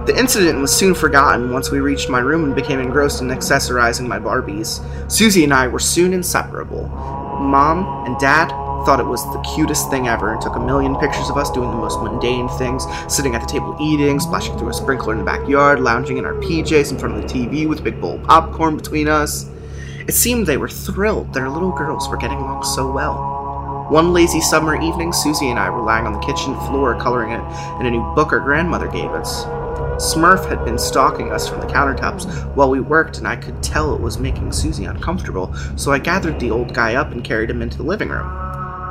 [0.05, 4.07] The incident was soon forgotten once we reached my room and became engrossed in accessorizing
[4.07, 4.79] my Barbies.
[5.11, 6.87] Susie and I were soon inseparable.
[7.39, 8.49] Mom and Dad
[8.85, 11.69] thought it was the cutest thing ever and took a million pictures of us doing
[11.69, 15.25] the most mundane things sitting at the table eating, splashing through a sprinkler in the
[15.25, 18.23] backyard, lounging in our PJs in front of the TV with a big bowl of
[18.23, 19.49] popcorn between us.
[20.07, 23.85] It seemed they were thrilled their little girls were getting along so well.
[23.89, 27.41] One lazy summer evening, Susie and I were lying on the kitchen floor coloring it
[27.79, 29.45] in a new book our grandmother gave us.
[29.99, 33.93] Smurf had been stalking us from the countertops while we worked, and I could tell
[33.93, 37.61] it was making Susie uncomfortable, so I gathered the old guy up and carried him
[37.61, 38.29] into the living room.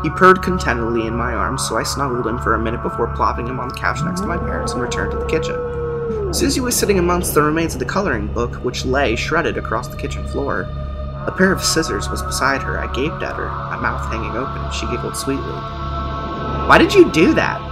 [0.02, 3.46] He purred contentedly in my arms, so I snuggled him for a minute before plopping
[3.46, 6.32] him on the couch next to my parents and returned to the kitchen.
[6.32, 9.96] Susie was sitting amongst the remains of the coloring book, which lay shredded across the
[9.96, 10.62] kitchen floor.
[11.26, 12.78] A pair of scissors was beside her.
[12.78, 14.70] I gaped at her, my mouth hanging open.
[14.72, 15.44] She giggled sweetly.
[16.68, 17.67] Why did you do that?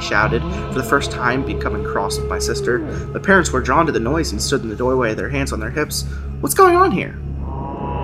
[0.00, 2.78] I shouted, for the first time becoming cross with my sister.
[3.12, 5.60] My parents were drawn to the noise and stood in the doorway, their hands on
[5.60, 6.04] their hips.
[6.40, 7.18] What's going on here?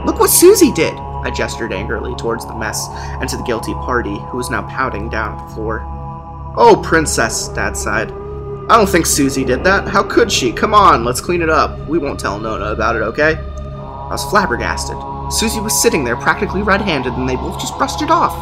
[0.05, 0.93] Look what Susie did!
[0.93, 5.09] I gestured angrily towards the mess and to the guilty party, who was now pouting
[5.09, 5.81] down at the floor.
[6.59, 8.11] Oh, princess, Dad sighed.
[8.11, 9.89] I don't think Susie did that.
[9.89, 10.53] How could she?
[10.53, 11.89] Come on, let's clean it up.
[11.89, 13.37] We won't tell Nona about it, okay?
[13.37, 14.97] I was flabbergasted.
[15.33, 18.35] Susie was sitting there practically red handed, and they both just brushed it off.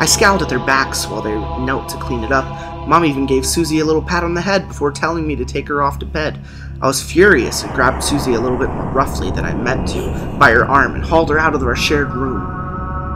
[0.00, 1.34] I scowled at their backs while they
[1.64, 2.71] knelt to clean it up.
[2.86, 5.68] Mom even gave Susie a little pat on the head before telling me to take
[5.68, 6.40] her off to bed.
[6.80, 10.36] I was furious and grabbed Susie a little bit more roughly than I meant to
[10.38, 12.40] by her arm and hauled her out of our shared room.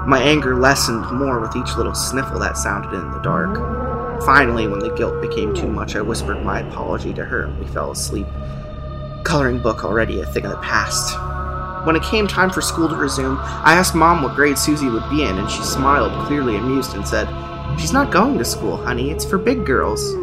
[0.09, 3.57] My anger lessened more with each little sniffle that sounded in the dark.
[4.25, 7.67] Finally, when the guilt became too much, I whispered my apology to her and we
[7.67, 8.27] fell asleep.
[9.25, 11.17] Coloring book already a thing of the past.
[11.85, 15.09] When it came time for school to resume, I asked Mom what grade Susie would
[15.11, 17.29] be in, and she smiled, clearly amused, and said,
[17.79, 19.11] She's not going to school, honey.
[19.11, 20.15] It's for big girls.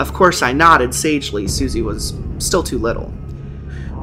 [0.00, 1.46] Of course, I nodded sagely.
[1.46, 3.12] Susie was still too little.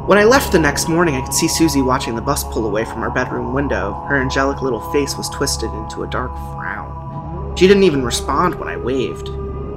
[0.07, 2.85] When I left the next morning, I could see Susie watching the bus pull away
[2.85, 3.93] from our bedroom window.
[4.07, 7.55] Her angelic little face was twisted into a dark frown.
[7.57, 9.27] She didn't even respond when I waved.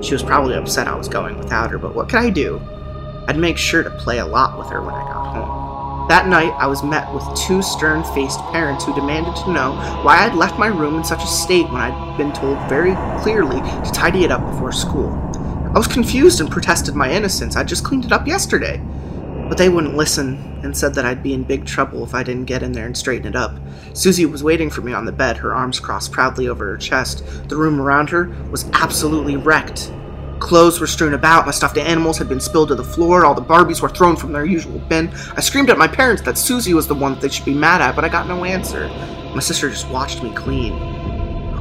[0.05, 2.61] She was probably upset I was going without her, but what could I do?
[3.27, 5.60] I'd make sure to play a lot with her when I got home.
[6.11, 10.17] That night, I was met with two stern faced parents who demanded to know why
[10.19, 13.91] I'd left my room in such a state when I'd been told very clearly to
[13.93, 15.13] tidy it up before school.
[15.73, 17.55] I was confused and protested my innocence.
[17.55, 18.79] I just cleaned it up yesterday.
[19.49, 22.47] But they wouldn't listen and said that I'd be in big trouble if I didn't
[22.47, 23.57] get in there and straighten it up.
[23.93, 27.25] Susie was waiting for me on the bed, her arms crossed proudly over her chest.
[27.49, 29.93] The room around her was absolutely wrecked.
[30.41, 33.43] Clothes were strewn about, my stuffed animals had been spilled to the floor, all the
[33.43, 35.13] Barbies were thrown from their usual bin.
[35.37, 37.83] I screamed at my parents that Susie was the one that they should be mad
[37.83, 38.89] at, but I got no answer.
[39.35, 40.73] My sister just watched me clean.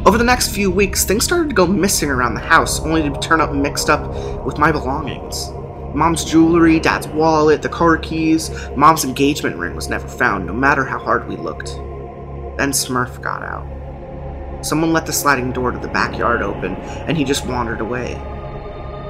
[0.05, 3.19] Over the next few weeks, things started to go missing around the house, only to
[3.19, 5.49] turn up mixed up with my belongings.
[5.93, 10.85] Mom's jewelry, Dad's wallet, the car keys, Mom's engagement ring was never found, no matter
[10.85, 11.75] how hard we looked.
[12.57, 14.65] Then Smurf got out.
[14.65, 18.15] Someone let the sliding door to the backyard open, and he just wandered away.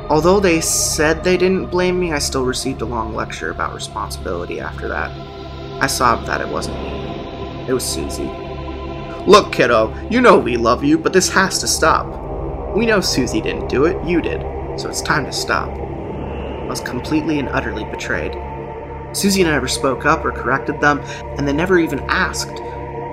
[0.10, 4.60] Although they said they didn't blame me, I still received a long lecture about responsibility
[4.60, 5.12] after that.
[5.80, 7.66] I sobbed that it wasn't me.
[7.68, 8.32] It was Susie.
[9.28, 12.76] Look, kiddo, you know we love you, but this has to stop.
[12.76, 14.42] We know Susie didn't do it, you did,
[14.80, 15.70] so it's time to stop.
[15.70, 18.36] I was completely and utterly betrayed.
[19.12, 21.02] Susie never spoke up or corrected them,
[21.38, 22.58] and they never even asked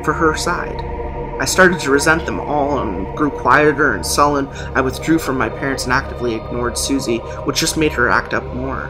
[0.02, 0.95] for her side.
[1.38, 4.48] I started to resent them all and grew quieter and sullen.
[4.74, 8.44] I withdrew from my parents and actively ignored Susie, which just made her act up
[8.54, 8.84] more.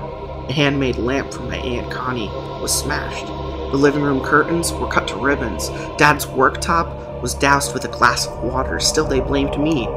[0.48, 2.28] A handmade lamp from my Aunt Connie
[2.62, 3.26] was smashed.
[3.26, 5.70] The living room curtains were cut to ribbons.
[5.98, 8.78] Dad's worktop was doused with a glass of water.
[8.78, 9.88] Still, they blamed me.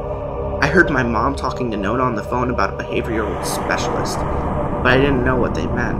[0.60, 4.88] I heard my mom talking to Nona on the phone about a behavioral specialist, but
[4.88, 5.98] I didn't know what they meant.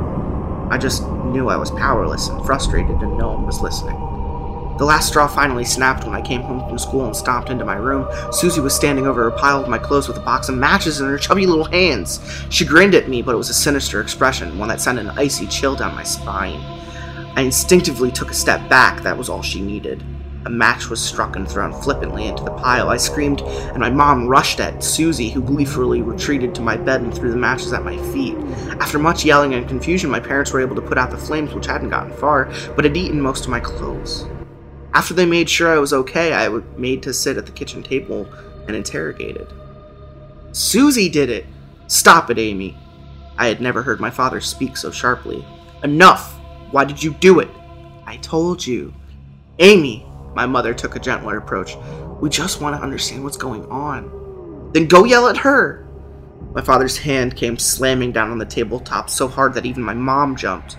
[0.72, 4.19] I just knew I was powerless and frustrated and no one was listening.
[4.80, 7.74] The last straw finally snapped when I came home from school and stomped into my
[7.74, 8.08] room.
[8.32, 11.06] Susie was standing over a pile of my clothes with a box of matches in
[11.06, 12.18] her chubby little hands.
[12.48, 15.46] She grinned at me, but it was a sinister expression, one that sent an icy
[15.48, 16.60] chill down my spine.
[17.36, 20.02] I instinctively took a step back, that was all she needed.
[20.46, 22.88] A match was struck and thrown flippantly into the pile.
[22.88, 27.14] I screamed, and my mom rushed at Susie, who gleefully retreated to my bed and
[27.14, 28.34] threw the matches at my feet.
[28.80, 31.66] After much yelling and confusion, my parents were able to put out the flames, which
[31.66, 34.24] hadn't gotten far, but had eaten most of my clothes.
[34.92, 37.82] After they made sure I was okay, I was made to sit at the kitchen
[37.82, 38.28] table
[38.66, 39.52] and interrogated.
[40.52, 41.46] Susie did it!
[41.86, 42.76] Stop it, Amy!
[43.38, 45.44] I had never heard my father speak so sharply.
[45.82, 46.36] Enough!
[46.72, 47.48] Why did you do it?
[48.04, 48.92] I told you.
[49.60, 51.76] Amy, my mother took a gentler approach.
[52.20, 54.70] We just want to understand what's going on.
[54.72, 55.86] Then go yell at her.
[56.52, 60.36] My father's hand came slamming down on the tabletop so hard that even my mom
[60.36, 60.78] jumped.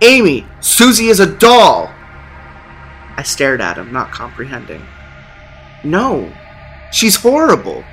[0.00, 1.92] Amy, Susie is a doll!
[3.16, 4.86] I stared at him, not comprehending.
[5.84, 6.32] No,
[6.92, 7.84] she's horrible.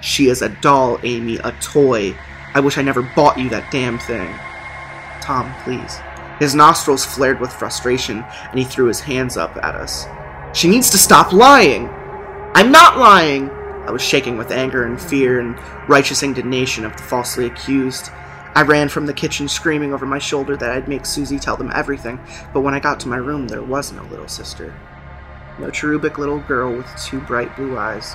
[0.00, 2.16] She is a doll, Amy, a toy.
[2.54, 4.32] I wish I never bought you that damn thing.
[5.20, 5.98] Tom, please.
[6.38, 10.06] His nostrils flared with frustration, and he threw his hands up at us.
[10.52, 11.88] She needs to stop lying!
[12.54, 13.50] I'm not lying!
[13.86, 15.58] I was shaking with anger and fear and
[15.88, 18.10] righteous indignation of the falsely accused.
[18.56, 21.72] I ran from the kitchen screaming over my shoulder that I'd make Susie tell them
[21.74, 22.20] everything,
[22.52, 24.72] but when I got to my room, there was no little sister.
[25.58, 28.14] No cherubic little girl with two bright blue eyes,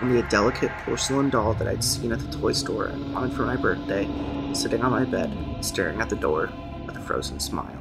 [0.00, 3.44] only a delicate porcelain doll that I'd seen at the toy store and wanted for
[3.44, 4.08] my birthday,
[4.54, 6.50] sitting on my bed, staring at the door
[6.86, 7.80] with a frozen smile.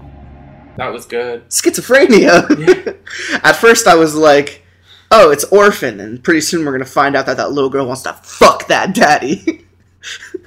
[0.76, 1.48] That was good.
[1.50, 2.98] Schizophrenia!
[3.44, 4.66] at first, I was like,
[5.10, 8.02] oh, it's Orphan, and pretty soon we're gonna find out that that little girl wants
[8.04, 9.66] to fuck that daddy.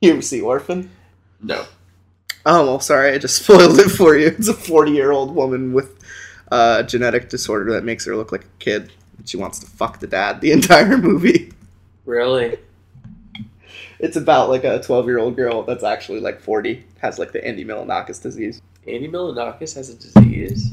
[0.02, 0.90] you ever see Orphan?
[1.42, 1.66] No.
[2.46, 4.28] Oh, well, sorry, I just spoiled it for you.
[4.28, 5.98] It's a 40 year old woman with
[6.50, 8.92] a genetic disorder that makes her look like a kid.
[9.26, 11.52] She wants to fuck the dad the entire movie.
[12.06, 12.58] Really?
[13.98, 17.46] It's about like a 12 year old girl that's actually like 40, has like the
[17.46, 18.62] Andy Milonakis disease.
[18.88, 20.70] Andy Milonakis has a disease.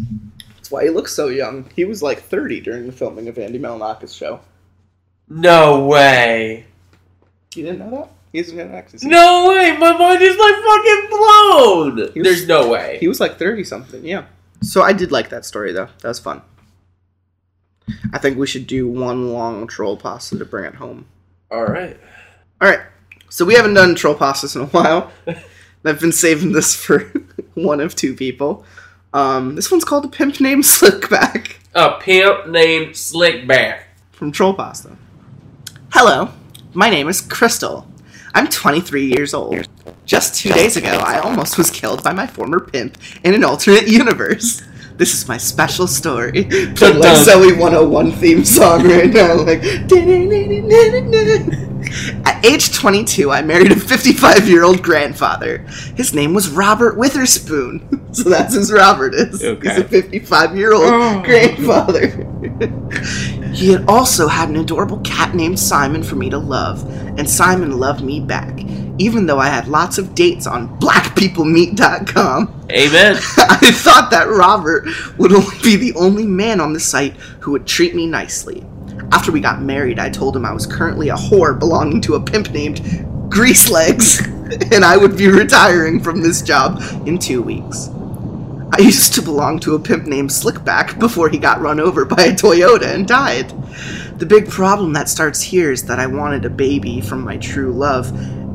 [0.55, 1.69] That's why he looks so young.
[1.75, 4.39] He was like 30 during the filming of Andy Milonakis' show.
[5.27, 6.65] No way.
[7.53, 8.16] You didn't know that?
[8.37, 9.09] He has a genetic disease.
[9.09, 9.75] No way.
[9.77, 11.95] My mind is like fucking blown.
[11.95, 12.97] Was- There's no way.
[12.99, 14.25] He was like 30 something, yeah.
[14.61, 15.87] So I did like that story though.
[16.01, 16.43] That was fun.
[18.13, 21.05] I think we should do one long troll pasta to bring it home.
[21.49, 21.97] All right.
[22.61, 22.81] All right.
[23.29, 25.11] So we haven't done troll pastas in a while.
[25.85, 27.11] I've been saving this for
[27.55, 28.65] one of two people.
[29.13, 33.79] Um, this one's called a pimp named Slickback A pimp named Slickback.
[34.11, 34.95] from Troll Pasta.
[35.91, 36.29] Hello,
[36.73, 37.86] my name is Crystal.
[38.37, 39.67] I'm 23 years old.
[40.05, 43.87] Just two days ago, I almost was killed by my former pimp in an alternate
[44.01, 44.61] universe.
[44.95, 46.43] This is my special story.
[46.75, 47.25] Play like.
[47.25, 49.63] Zoe 101 theme song right now, like.
[52.25, 55.59] At age 22, I married a 55 year old grandfather.
[55.95, 58.13] His name was Robert Witherspoon.
[58.13, 59.43] So that's who Robert is.
[59.43, 59.67] Okay.
[59.69, 61.21] He's a 55 year old Oh.
[61.23, 62.09] grandfather.
[63.57, 66.87] He had also had an adorable cat named Simon for me to love,
[67.17, 68.59] and Simon loved me back,
[68.99, 72.67] even though I had lots of dates on blackpeoplemeet.com.
[72.69, 73.15] Amen.
[73.37, 74.85] I thought that Robert
[75.17, 78.63] would only be the only man on the site who would treat me nicely.
[79.11, 82.21] After we got married, I told him I was currently a whore belonging to a
[82.21, 84.21] pimp named Grease Legs,
[84.71, 87.89] and I would be retiring from this job in two weeks.
[88.71, 92.23] I used to belong to a pimp named Slickback before he got run over by
[92.23, 93.49] a Toyota and died.
[94.19, 97.71] The big problem that starts here is that I wanted a baby from my true
[97.71, 98.09] love,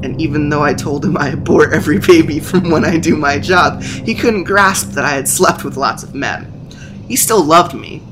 [0.05, 3.39] and even though I told him I abort every baby from when I do my
[3.39, 6.69] job, he couldn't grasp that I had slept with lots of men.
[7.09, 8.03] He still loved me,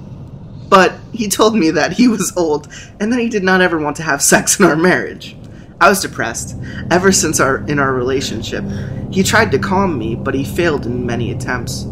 [0.68, 3.96] but he told me that he was old and that he did not ever want
[3.96, 5.36] to have sex in our marriage.
[5.80, 6.56] I was depressed
[6.90, 8.64] ever since our in our relationship.
[9.10, 11.86] He tried to calm me, but he failed in many attempts.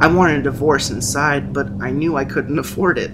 [0.00, 3.10] I wanted a divorce inside, but I knew I couldn't afford it.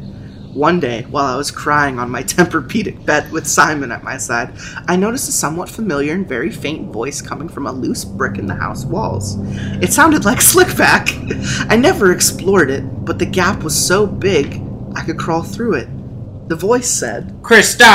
[0.55, 4.53] One day, while I was crying on my Tempur-Pedic bed with Simon at my side,
[4.87, 8.47] I noticed a somewhat familiar and very faint voice coming from a loose brick in
[8.47, 9.37] the house walls.
[9.83, 11.69] It sounded like Slickback.
[11.71, 14.63] I never explored it, but the gap was so big
[14.95, 16.49] I could crawl through it.
[16.49, 17.87] The voice said, Crystal.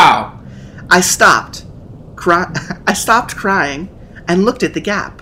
[0.89, 1.65] I stopped.
[2.15, 2.51] Cry-
[2.87, 3.89] I stopped crying
[4.27, 5.21] and looked at the gap.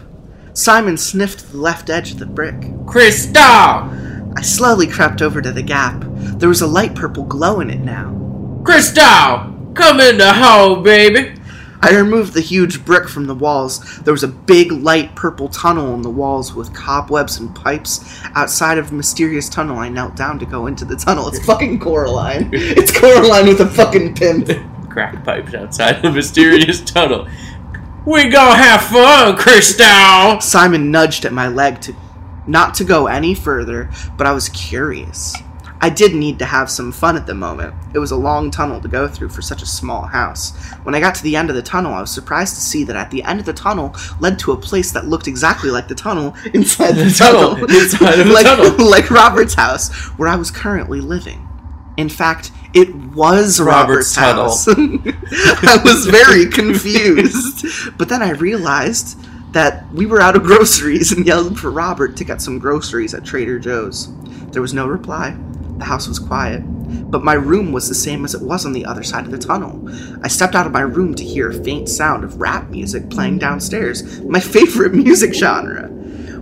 [0.54, 2.56] Simon sniffed the left edge of the brick.
[2.86, 3.42] Crystal.
[3.42, 6.04] I slowly crept over to the gap.
[6.08, 8.62] There was a light purple glow in it now.
[8.64, 9.52] Crystal.
[9.74, 11.40] Come in the hole, baby.
[11.82, 14.00] I removed the huge brick from the walls.
[14.00, 18.00] There was a big, light purple tunnel in the walls with cobwebs and pipes.
[18.36, 21.28] Outside of the mysterious tunnel, I knelt down to go into the tunnel.
[21.28, 22.52] It's fucking Coraline.
[22.54, 24.50] It's Coraline with a fucking pimp.
[24.94, 27.28] Crack pipes outside the mysterious tunnel.
[28.06, 30.40] We gonna have fun, Crystal!
[30.40, 31.96] Simon nudged at my leg to
[32.46, 35.36] not to go any further, but I was curious.
[35.82, 37.74] I did need to have some fun at the moment.
[37.94, 40.56] It was a long tunnel to go through for such a small house.
[40.84, 42.96] When I got to the end of the tunnel, I was surprised to see that
[42.96, 45.96] at the end of the tunnel led to a place that looked exactly like the
[45.96, 47.66] tunnel inside the, The tunnel, tunnel.
[47.66, 48.90] inside of the like, tunnel.
[48.90, 51.50] like Robert's house, where I was currently living.
[51.98, 54.68] In fact, it was Robert's Robert's, house.
[54.68, 57.66] I was very confused.
[57.98, 59.20] But then I realized
[59.54, 63.24] that we were out of groceries and yelled for Robert to get some groceries at
[63.24, 64.12] Trader Joe's.
[64.52, 65.38] There was no reply.
[65.78, 66.62] The house was quiet,
[67.12, 69.38] but my room was the same as it was on the other side of the
[69.38, 69.90] tunnel.
[70.24, 73.40] I stepped out of my room to hear a faint sound of rap music playing
[73.40, 75.90] downstairs, my favorite music genre.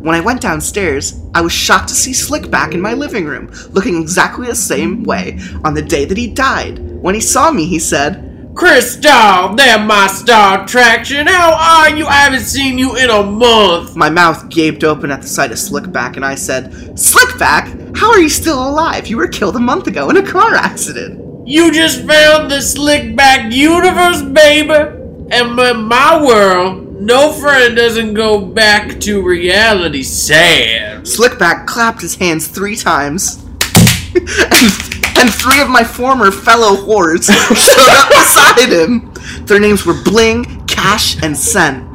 [0.02, 3.52] When I went downstairs, I was shocked to see Slick back in my living room,
[3.70, 6.80] looking exactly the same way on the day that he died.
[6.80, 11.28] When he saw me, he said, Crystal, they're my star attraction.
[11.28, 12.08] How are you?
[12.08, 13.96] I haven't seen you in a month.
[13.96, 18.20] My mouth gaped open at the sight of Slickback, and I said, Slickback, how are
[18.20, 19.06] you still alive?
[19.06, 21.48] You were killed a month ago in a car accident.
[21.48, 24.98] You just found the Slickback universe, baby.
[25.32, 31.02] And in my world, no friend doesn't go back to reality sad.
[31.02, 33.44] Slickback clapped his hands three times,
[34.14, 34.24] and,
[35.18, 37.26] and three of my former fellow whores
[37.56, 39.12] showed up beside him.
[39.46, 41.88] Their names were Bling, Cash, and Scent.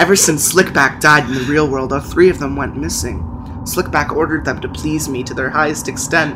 [0.00, 3.20] Ever since Slickback died in the real world, all three of them went missing.
[3.64, 6.34] Slickback ordered them to please me to their highest extent.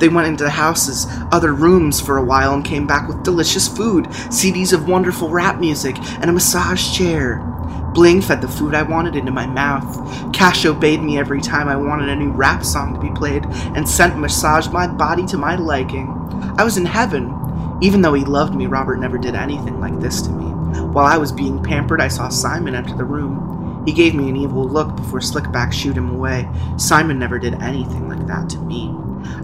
[0.00, 3.68] They went into the house's other rooms for a while and came back with delicious
[3.68, 7.46] food, CDs of wonderful rap music, and a massage chair.
[7.92, 10.32] Bling fed the food I wanted into my mouth.
[10.32, 13.88] Cash obeyed me every time I wanted a new rap song to be played, and
[13.88, 16.08] Scent massaged my body to my liking.
[16.56, 17.36] I was in heaven.
[17.82, 20.44] Even though he loved me, Robert never did anything like this to me.
[20.92, 23.82] While I was being pampered, I saw Simon enter the room.
[23.86, 26.48] He gave me an evil look before Slickback shooed him away.
[26.76, 28.94] Simon never did anything like that to me.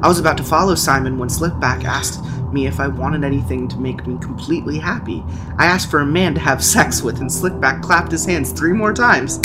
[0.02, 2.22] I was about to follow Simon when Slickback asked
[2.52, 5.22] me if I wanted anything to make me completely happy.
[5.58, 8.72] I asked for a man to have sex with, and Slickback clapped his hands three
[8.72, 9.38] more times.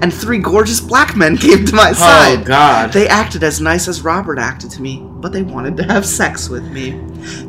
[0.00, 2.40] And three gorgeous black men came to my oh, side.
[2.40, 2.92] Oh, God.
[2.92, 6.48] They acted as nice as Robert acted to me, but they wanted to have sex
[6.48, 6.90] with me.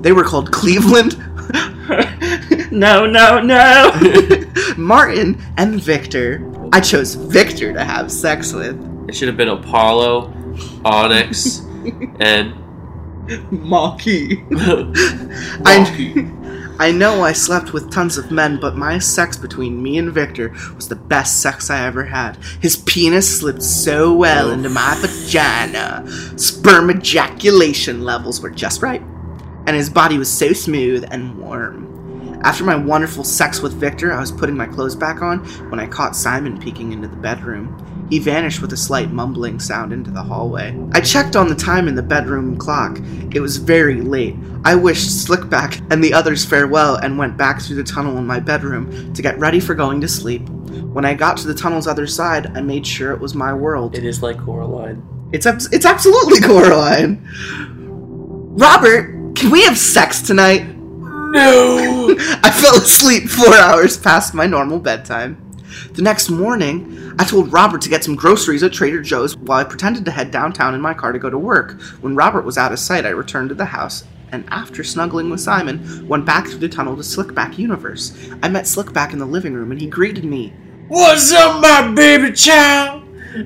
[0.01, 1.17] They were called Cleveland.
[2.71, 4.45] no, no, no.
[4.77, 6.49] Martin and Victor.
[6.71, 8.79] I chose Victor to have sex with.
[9.07, 10.33] It should have been Apollo,
[10.85, 11.61] Onix,
[12.19, 12.53] and.
[13.27, 14.43] Maki.
[15.65, 16.29] Rocky.
[16.79, 20.11] I, I know I slept with tons of men, but my sex between me and
[20.11, 22.37] Victor was the best sex I ever had.
[22.59, 26.03] His penis slipped so well into my vagina.
[26.37, 29.01] Sperm ejaculation levels were just right.
[29.65, 32.41] And his body was so smooth and warm.
[32.43, 35.87] After my wonderful sex with Victor, I was putting my clothes back on when I
[35.87, 37.77] caught Simon peeking into the bedroom.
[38.13, 40.77] He vanished with a slight mumbling sound into the hallway.
[40.91, 42.99] I checked on the time in the bedroom clock.
[43.33, 44.35] It was very late.
[44.63, 48.39] I wished Slickback and the others farewell and went back through the tunnel in my
[48.39, 50.47] bedroom to get ready for going to sleep.
[50.47, 53.97] When I got to the tunnel's other side, I made sure it was my world.
[53.97, 55.01] It is like Coraline.
[55.31, 57.27] It's abs- it's absolutely Coraline.
[58.55, 60.67] Robert, can we have sex tonight?
[60.77, 62.15] No!
[62.43, 65.43] I fell asleep four hours past my normal bedtime.
[65.93, 69.63] The next morning, I told Robert to get some groceries at Trader Joe's while I
[69.63, 71.79] pretended to head downtown in my car to go to work.
[72.01, 74.03] When Robert was out of sight, I returned to the house
[74.33, 78.17] and after snuggling with Simon, went back through the tunnel to Slickback Universe.
[78.41, 80.51] I met Slickback in the living room and he greeted me.
[80.87, 83.03] What's up, my baby child?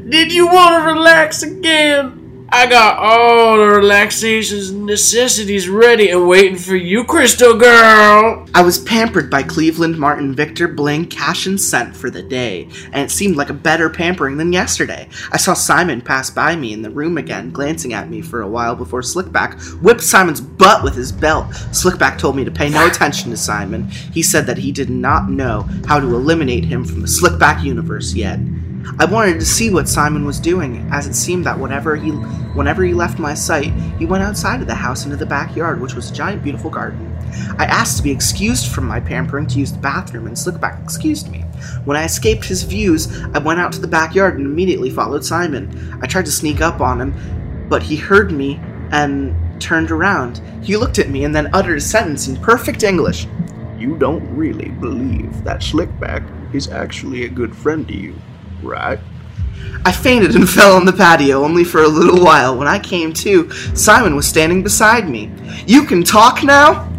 [0.10, 2.27] Did you want to relax again?
[2.50, 8.48] I got all the relaxations and necessities ready and waiting for you, Crystal Girl.
[8.56, 13.04] I was pampered by Cleveland, Martin, Victor, Bling, Cash, and Scent for the day, and
[13.04, 15.10] it seemed like a better pampering than yesterday.
[15.34, 18.48] I saw Simon pass by me in the room again, glancing at me for a
[18.48, 21.48] while before Slickback whipped Simon's butt with his belt.
[21.72, 23.90] Slickback told me to pay no attention to Simon.
[24.14, 28.14] He said that he did not know how to eliminate him from the Slickback universe
[28.14, 28.40] yet.
[29.00, 32.84] I wanted to see what Simon was doing, as it seemed that whenever he whenever
[32.84, 36.10] he left my sight, he went outside of the house into the backyard, which was
[36.10, 37.16] a giant beautiful garden.
[37.60, 41.30] I asked to be excused from my pampering to use the bathroom, and Slickback excused
[41.30, 41.42] me.
[41.86, 46.00] When I escaped his views, I went out to the backyard and immediately followed Simon.
[46.02, 48.60] I tried to sneak up on him, but he heard me
[48.92, 50.42] and turned around.
[50.64, 53.28] He looked at me and then uttered a sentence in perfect English.
[53.78, 56.24] You don't really believe that Slickback
[56.56, 58.16] is actually a good friend to you,
[58.64, 59.00] right?
[59.86, 62.58] I fainted and fell on the patio only for a little while.
[62.58, 65.32] When I came to, Simon was standing beside me.
[65.66, 66.92] You can talk now?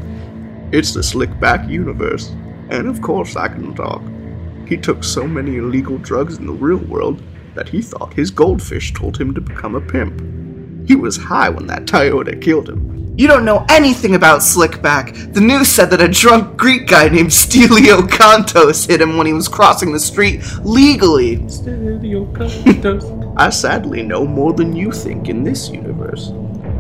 [0.73, 2.29] It's the Slickback universe,
[2.71, 4.03] and of course I can talk.
[4.69, 7.23] He took so many illegal drugs in the real world
[7.55, 10.87] that he thought his goldfish told him to become a pimp.
[10.87, 12.98] He was high when that Toyota killed him.
[13.19, 15.35] You don't know anything about Slickback.
[15.35, 19.33] The news said that a drunk Greek guy named Stelio Kontos hit him when he
[19.33, 21.39] was crossing the street legally.
[21.49, 23.35] Stelio Kontos.
[23.37, 26.31] I sadly know more than you think in this universe.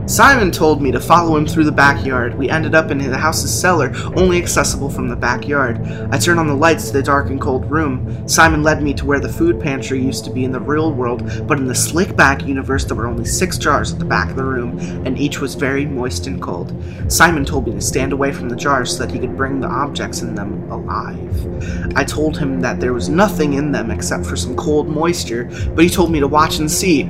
[0.08, 2.34] Simon told me to follow him through the backyard.
[2.34, 5.82] We ended up in the house's cellar, only accessible from the backyard.
[6.10, 8.26] I turned on the lights to the dark and cold room.
[8.26, 11.46] Simon led me to where the food pantry used to be in the real world,
[11.46, 14.44] but in the Slickback universe, there were only six jars at the back of the
[14.44, 16.72] room, and each was very moist and cold.
[17.08, 19.68] Simon told me to stand away from the jars so that he could bring the
[19.68, 21.96] objects in them alive.
[21.96, 25.44] I told him that there was nothing in them except for some cold moisture,
[25.74, 27.04] but he told me to watch and see.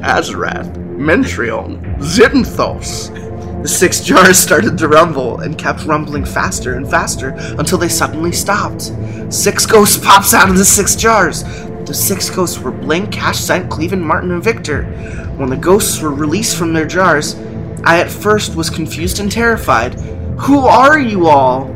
[0.00, 3.14] Azarath, Metrion, Zinthos.
[3.62, 8.32] The six jars started to rumble and kept rumbling faster and faster until they suddenly
[8.32, 8.92] stopped.
[9.32, 11.44] Six ghosts pops out of the six jars.
[11.86, 14.86] The six ghosts were Bling, Cash, Scent, Cleveland, Martin, and Victor.
[15.36, 17.36] When the ghosts were released from their jars,
[17.84, 19.94] I at first was confused and terrified.
[20.40, 21.66] Who are you all?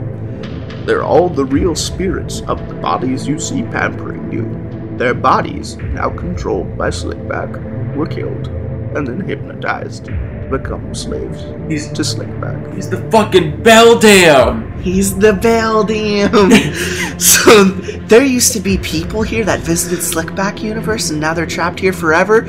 [0.84, 4.98] They're all the real spirits of the bodies you see pampering you.
[4.98, 8.61] Their bodies, now controlled by Slickback, were killed
[8.96, 12.74] and then hypnotized to become slaves He's to Slickback.
[12.74, 14.80] he's the fucking Beldam.
[14.82, 16.50] He's the Beldam.
[17.20, 17.64] so
[18.08, 21.92] there used to be people here that visited Slickback Universe, and now they're trapped here
[21.92, 22.44] forever.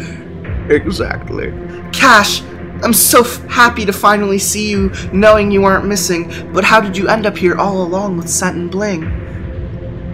[0.70, 1.54] Exactly.
[1.94, 2.42] Cash,
[2.84, 6.52] I'm so f- happy to finally see you, knowing you aren't missing.
[6.52, 9.04] But how did you end up here all along with Scent and Bling?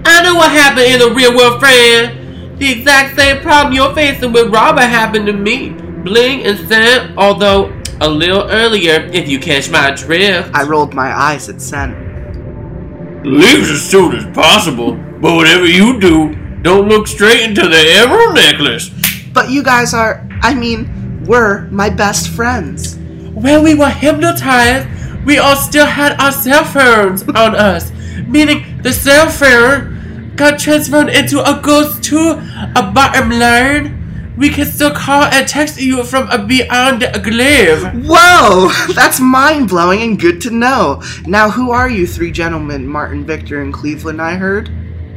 [0.05, 2.59] I know what happened in the real world, friend.
[2.59, 5.75] The exact same problem you're facing with Robert happened to me.
[6.03, 10.51] Bling instead, although a little earlier, if you catch my drift.
[10.53, 11.93] I rolled my eyes at Scent.
[13.25, 18.35] Leave as soon as possible, but whatever you do, don't look straight into the emerald
[18.35, 18.89] necklace.
[19.33, 22.95] But you guys are, I mean, were my best friends.
[23.33, 24.87] When we were hypnotized,
[25.25, 27.91] we all still had our cell phones on us,
[28.25, 32.41] meaning the cell phone got transferred into a ghost to
[32.75, 33.98] a bottom line.
[34.39, 37.83] We can still call and text you from a beyond the glaive.
[38.07, 41.03] Whoa, that's mind blowing and good to know.
[41.27, 44.21] Now, who are you three gentlemen, Martin, Victor, and Cleveland?
[44.21, 44.69] I heard.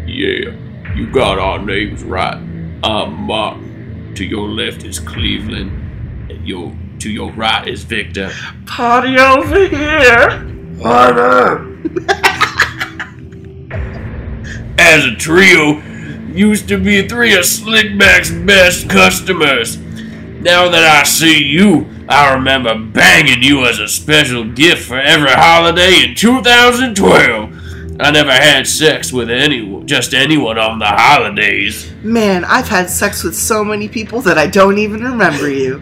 [0.07, 0.51] Yeah,
[0.97, 2.35] you got our names right.
[2.83, 3.59] I'm Mark.
[4.17, 5.71] To your left is Cleveland,
[6.29, 8.33] and your to your right is Victor.
[8.67, 10.49] Party over here.
[14.79, 15.81] As a trio,
[16.35, 19.77] used to be three of Slickback's best customers.
[19.77, 25.31] Now that I see you, I remember banging you as a special gift for every
[25.31, 27.59] holiday in 2012.
[28.01, 31.93] I never had sex with anyone, just anyone on the holidays.
[32.03, 35.79] Man, I've had sex with so many people that I don't even remember you.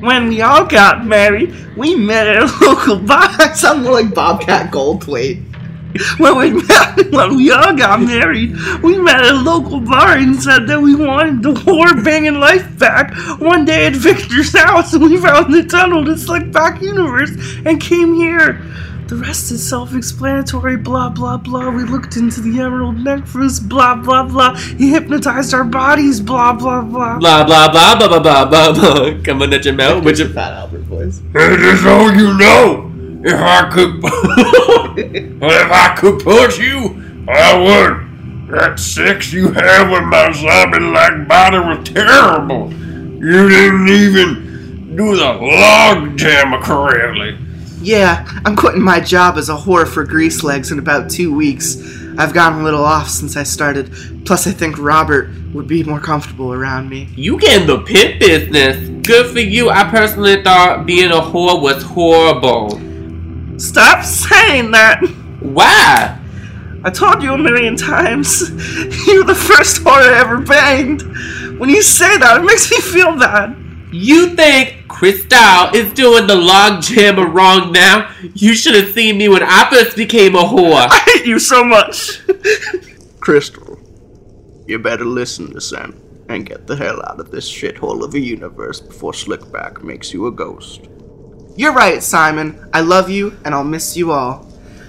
[0.00, 3.28] When we all got married, we met at a local bar.
[3.38, 5.51] I sound more like Bobcat Goldthwait.
[6.18, 10.40] When we met, when we all got married, we met at a local bar and
[10.42, 13.14] said that we wanted the whore banging life back.
[13.40, 17.30] One day at Victor's house, and we found the tunnel to Slickback Universe
[17.64, 18.62] and came here.
[19.08, 20.78] The rest is self-explanatory.
[20.78, 21.68] Blah blah blah.
[21.68, 23.60] We looked into the emerald necklace.
[23.60, 24.56] Blah blah blah.
[24.56, 26.18] He hypnotized our bodies.
[26.20, 27.18] Blah blah blah.
[27.18, 29.22] Blah blah blah blah blah blah blah blah.
[29.22, 31.20] Coming at your mouth with your Fat Albert voice.
[31.34, 32.91] It is all you know.
[33.24, 34.00] If I could,
[34.98, 38.48] if I could push you, I would.
[38.50, 42.72] That sex you had with my zombie-like body was terrible.
[42.72, 47.38] You didn't even do the log jam correctly.
[47.80, 51.76] Yeah, I'm quitting my job as a whore for grease legs in about two weeks.
[52.18, 53.92] I've gotten a little off since I started.
[54.26, 57.08] Plus, I think Robert would be more comfortable around me.
[57.14, 59.06] You get in the pimp business.
[59.06, 59.70] Good for you.
[59.70, 62.91] I personally thought being a whore was horrible.
[63.62, 65.00] Stop saying that!
[65.38, 66.18] Why?
[66.82, 68.50] I told you a million times.
[69.06, 71.02] You're the first whore I ever banged.
[71.60, 73.56] When you say that, it makes me feel bad.
[73.92, 78.12] You think Crystal is doing the log jam wrong now?
[78.34, 80.88] You should have seen me when I first became a whore.
[80.90, 82.20] I hate you so much.
[83.20, 83.78] Crystal,
[84.66, 88.20] you better listen to Sam and get the hell out of this shithole of a
[88.20, 90.88] universe before Slickback makes you a ghost.
[91.56, 92.68] You're right, Simon.
[92.72, 94.48] I love you, and I'll miss you all.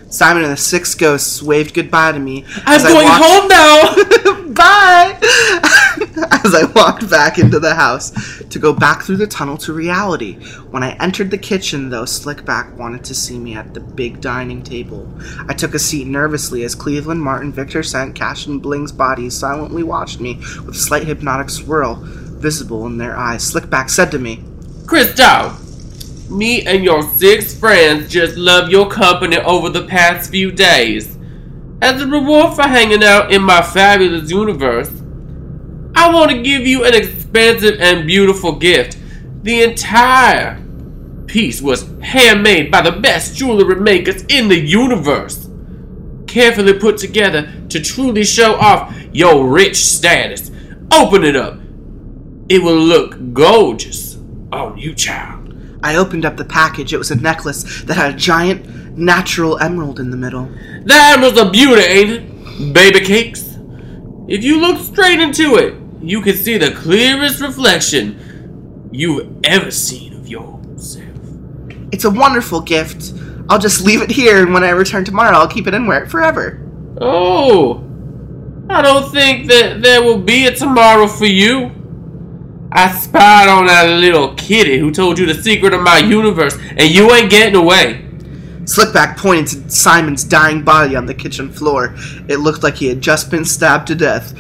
[0.09, 2.45] Simon and the six ghosts waved goodbye to me.
[2.66, 4.43] I'm as I going walked- home now.
[4.53, 5.18] Bye!
[6.45, 8.11] As I walked back into the house
[8.49, 10.36] to go back through the tunnel to reality.
[10.70, 14.61] When I entered the kitchen, though, Slickback wanted to see me at the big dining
[14.61, 15.11] table.
[15.47, 19.82] I took a seat nervously as Cleveland, Martin, Victor Scent, Cash, and Bling's bodies silently
[19.82, 20.36] watched me
[20.66, 23.51] with a slight hypnotic swirl visible in their eyes.
[23.51, 24.43] Slickback said to me,
[24.86, 25.49] Crystal,
[26.34, 31.17] me and your six friends just love your company over the past few days.
[31.81, 34.89] As a reward for hanging out in my fabulous universe,
[35.95, 38.97] I want to give you an expensive and beautiful gift.
[39.43, 40.63] The entire
[41.27, 45.49] piece was handmade by the best jewelry makers in the universe.
[46.27, 50.51] Carefully put together to truly show off your rich status.
[50.91, 51.59] Open it up.
[52.49, 54.15] It will look gorgeous
[54.51, 55.32] on you, child.
[55.84, 56.93] I opened up the package.
[56.93, 60.45] It was a necklace that had a giant natural emerald in the middle.
[60.86, 62.73] The emerald's a beauty, ain't it?
[62.73, 63.57] Baby cakes.
[64.27, 70.13] If you look straight into it, you can see the clearest reflection you've ever seen
[70.13, 71.07] of yourself.
[71.91, 73.13] It's a wonderful gift.
[73.49, 76.03] I'll just leave it here, and when I return tomorrow, I'll keep it and wear
[76.03, 76.59] it forever.
[77.01, 77.84] Oh,
[78.69, 81.71] I don't think that there will be a tomorrow for you.
[82.76, 86.89] I spied on that little kitty who told you the secret of my universe, and
[86.89, 88.03] you ain't getting away.
[88.63, 91.93] Slickback pointed to Simon's dying body on the kitchen floor.
[92.28, 94.34] It looked like he had just been stabbed to death.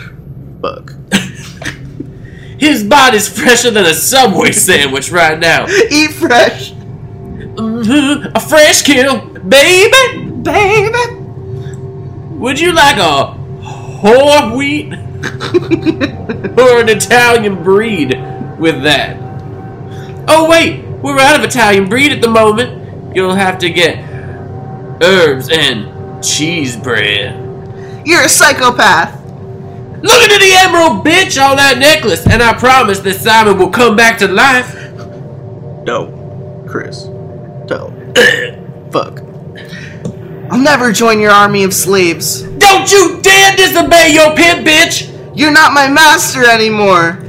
[0.61, 0.93] Fuck.
[2.57, 5.67] His body's fresher than a Subway sandwich right now.
[5.91, 10.31] Eat fresh, Mhm, A fresh kill, baby!
[10.41, 11.15] baby.
[12.39, 13.25] Would you like a
[13.61, 14.91] whole wheat
[16.57, 18.09] or an Italian breed
[18.59, 19.17] with that?
[20.27, 23.15] Oh wait, we're out of Italian breed at the moment.
[23.15, 23.97] You'll have to get
[25.01, 27.39] herbs and cheese bread.
[28.05, 29.21] You're a psychopath.
[30.01, 33.95] Look into the emerald bitch on that necklace, and I promise that Simon will come
[33.95, 34.75] back to life.
[35.85, 37.05] No, Chris.
[37.69, 37.93] No.
[38.91, 39.21] Fuck.
[40.51, 42.43] I'll never join your army of slaves.
[42.43, 45.12] Don't you dare disobey your pimp bitch!
[45.35, 47.22] You're not my master anymore.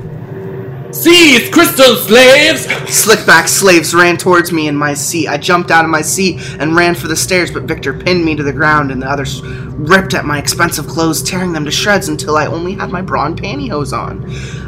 [0.94, 2.68] Seize crystal slaves!
[2.86, 5.26] Slickback slaves ran towards me in my seat.
[5.26, 8.36] I jumped out of my seat and ran for the stairs, but Victor pinned me
[8.36, 12.08] to the ground and the others ripped at my expensive clothes, tearing them to shreds
[12.08, 14.24] until I only had my bra and pantyhose on.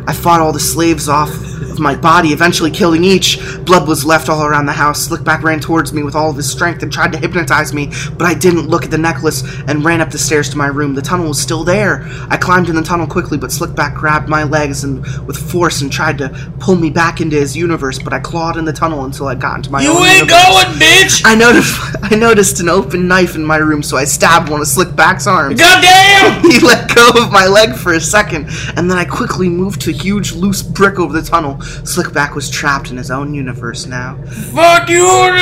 [0.09, 3.39] I fought all the slaves off of my body, eventually killing each.
[3.64, 5.09] Blood was left all around the house.
[5.09, 8.27] Slickback ran towards me with all of his strength and tried to hypnotize me, but
[8.27, 10.95] I didn't look at the necklace and ran up the stairs to my room.
[10.95, 12.05] The tunnel was still there.
[12.29, 15.93] I climbed in the tunnel quickly, but Slickback grabbed my legs and with force and
[15.93, 19.29] tried to pull me back into his universe, but I clawed in the tunnel until
[19.29, 20.43] I got into my You own ain't universe.
[20.45, 21.23] going, bitch!
[21.25, 24.67] I noticed I noticed an open knife in my room, so I stabbed one of
[24.67, 25.59] Slickback's arms.
[25.61, 26.43] Goddamn!
[26.51, 28.47] He let go of my leg for a second,
[28.77, 31.57] and then I quickly moved to a huge loose brick over the tunnel.
[31.57, 34.17] Slickback was trapped in his own universe now.
[34.53, 35.33] Fuck you, you're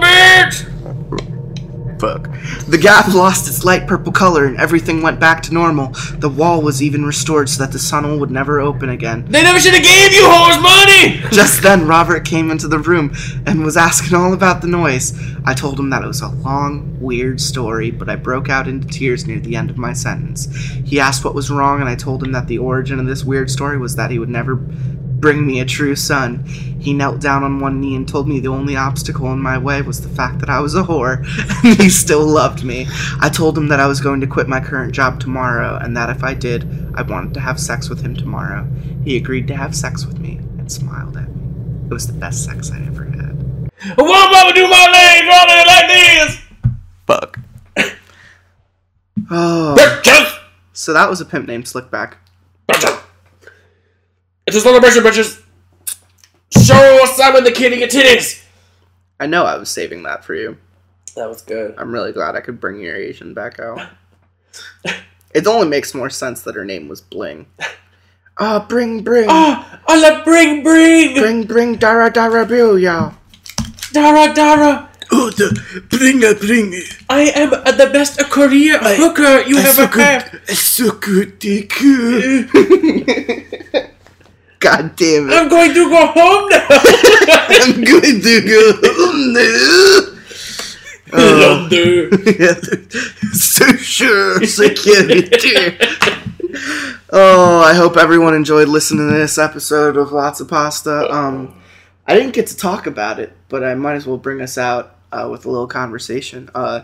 [0.00, 0.66] bitch!
[2.00, 2.30] Fuck.
[2.66, 5.88] The gap lost its light purple color and everything went back to normal.
[6.14, 9.26] The wall was even restored so that the tunnel would never open again.
[9.28, 11.20] They never should have gave you whores money!
[11.30, 13.12] Just then, Robert came into the room
[13.44, 15.12] and was asking all about the noise.
[15.44, 18.88] I told him that it was a long, weird story, but I broke out into
[18.88, 20.46] tears near the end of my sentence.
[20.86, 23.50] He asked what was wrong, and I told him that the origin of this weird
[23.50, 24.56] story was that he would never
[25.20, 26.44] bring me a true son.
[26.44, 29.82] He knelt down on one knee and told me the only obstacle in my way
[29.82, 31.18] was the fact that I was a whore,
[31.64, 32.86] and he still loved me.
[33.20, 36.10] I told him that I was going to quit my current job tomorrow, and that
[36.10, 36.64] if I did,
[36.94, 38.66] I wanted to have sex with him tomorrow.
[39.04, 41.86] He agreed to have sex with me and smiled at me.
[41.86, 43.70] It was the best sex I ever had.
[43.96, 46.40] What am I gonna do my legs running like this?
[47.06, 47.38] Fuck.
[49.32, 49.76] Oh.
[49.78, 50.40] Bitches!
[50.72, 52.14] So that was a pimp named Slickback.
[54.50, 54.56] Bitches!
[54.56, 55.42] It's a celebration, bitches!
[56.66, 58.44] Show Simon the Kitty your titties!
[59.20, 60.58] I know I was saving that for you.
[61.14, 61.74] That was good.
[61.78, 63.80] I'm really glad I could bring your Asian back out.
[65.34, 67.46] it only makes more sense that her name was Bling.
[68.38, 69.26] Ah, bring, bring.
[69.28, 71.14] Oh, I love bring, bring!
[71.14, 73.14] Bring, bring, dara, dara, booyah.
[73.92, 74.88] Dara, Dara!
[75.12, 76.72] Oh, the bring a bring.
[77.08, 80.40] I am uh, the best career hooker you have ever had.
[80.48, 81.72] It's so good, dick.
[84.60, 85.32] God damn it.
[85.32, 86.66] I'm going to go home now.
[87.48, 88.72] I'm going to go.
[88.84, 90.16] home
[91.12, 92.92] Hello, dude.
[93.34, 95.78] Social security.
[97.10, 101.10] oh, I hope everyone enjoyed listening to this episode of Lots of Pasta.
[101.10, 101.58] Um,
[102.06, 104.94] I didn't get to talk about it, but I might as well bring us out
[105.10, 106.50] uh, with a little conversation.
[106.54, 106.82] Uh,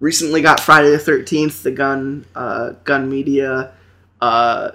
[0.00, 3.72] recently got Friday the Thirteenth, the gun uh, gun media
[4.20, 4.72] uh,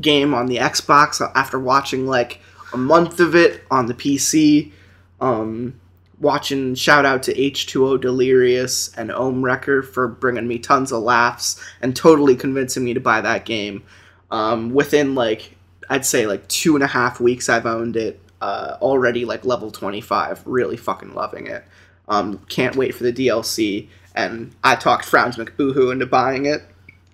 [0.00, 2.40] game on the Xbox after watching like
[2.72, 4.72] a month of it on the PC.
[5.20, 5.80] Um,
[6.20, 11.94] watching shout out to H2O Delirious and Ohmwrecker for bringing me tons of laughs and
[11.94, 13.84] totally convincing me to buy that game.
[14.30, 15.56] Um, within like
[15.88, 18.20] I'd say like two and a half weeks I've owned it.
[18.40, 21.64] Uh, already like level 25 really fucking loving it
[22.06, 26.62] um, can't wait for the dlc and i talked franz mcboohoo into buying it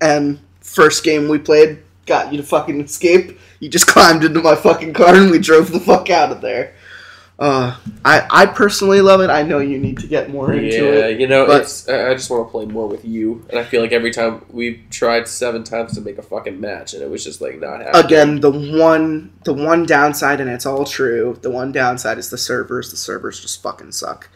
[0.02, 4.54] and first game we played got you to fucking escape you just climbed into my
[4.54, 6.74] fucking car and we drove the fuck out of there
[7.36, 9.28] uh, I, I personally love it.
[9.28, 10.98] I know you need to get more into Yeah, it.
[10.98, 13.64] Yeah, you know, but- it's I just want to play more with you, and I
[13.64, 17.10] feel like every time we've tried seven times to make a fucking match, and it
[17.10, 18.04] was just like not happening.
[18.04, 21.36] Again, the one the one downside, and it's all true.
[21.42, 22.92] The one downside is the servers.
[22.92, 24.28] The servers just fucking suck.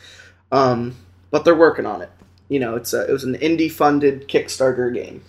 [0.51, 0.97] Um,
[1.31, 2.11] but they're working on it.
[2.49, 5.23] You know, it's a it was an indie funded Kickstarter game,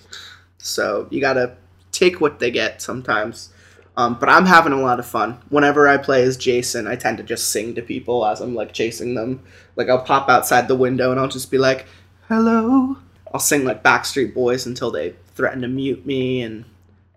[0.57, 1.55] so you gotta
[1.91, 3.53] take what they get sometimes.
[3.97, 5.39] Um, but I'm having a lot of fun.
[5.49, 8.71] Whenever I play as Jason, I tend to just sing to people as I'm like
[8.71, 9.43] chasing them.
[9.75, 11.85] Like I'll pop outside the window and I'll just be like,
[12.27, 12.97] "Hello."
[13.33, 16.65] I'll sing like Backstreet Boys until they threaten to mute me, and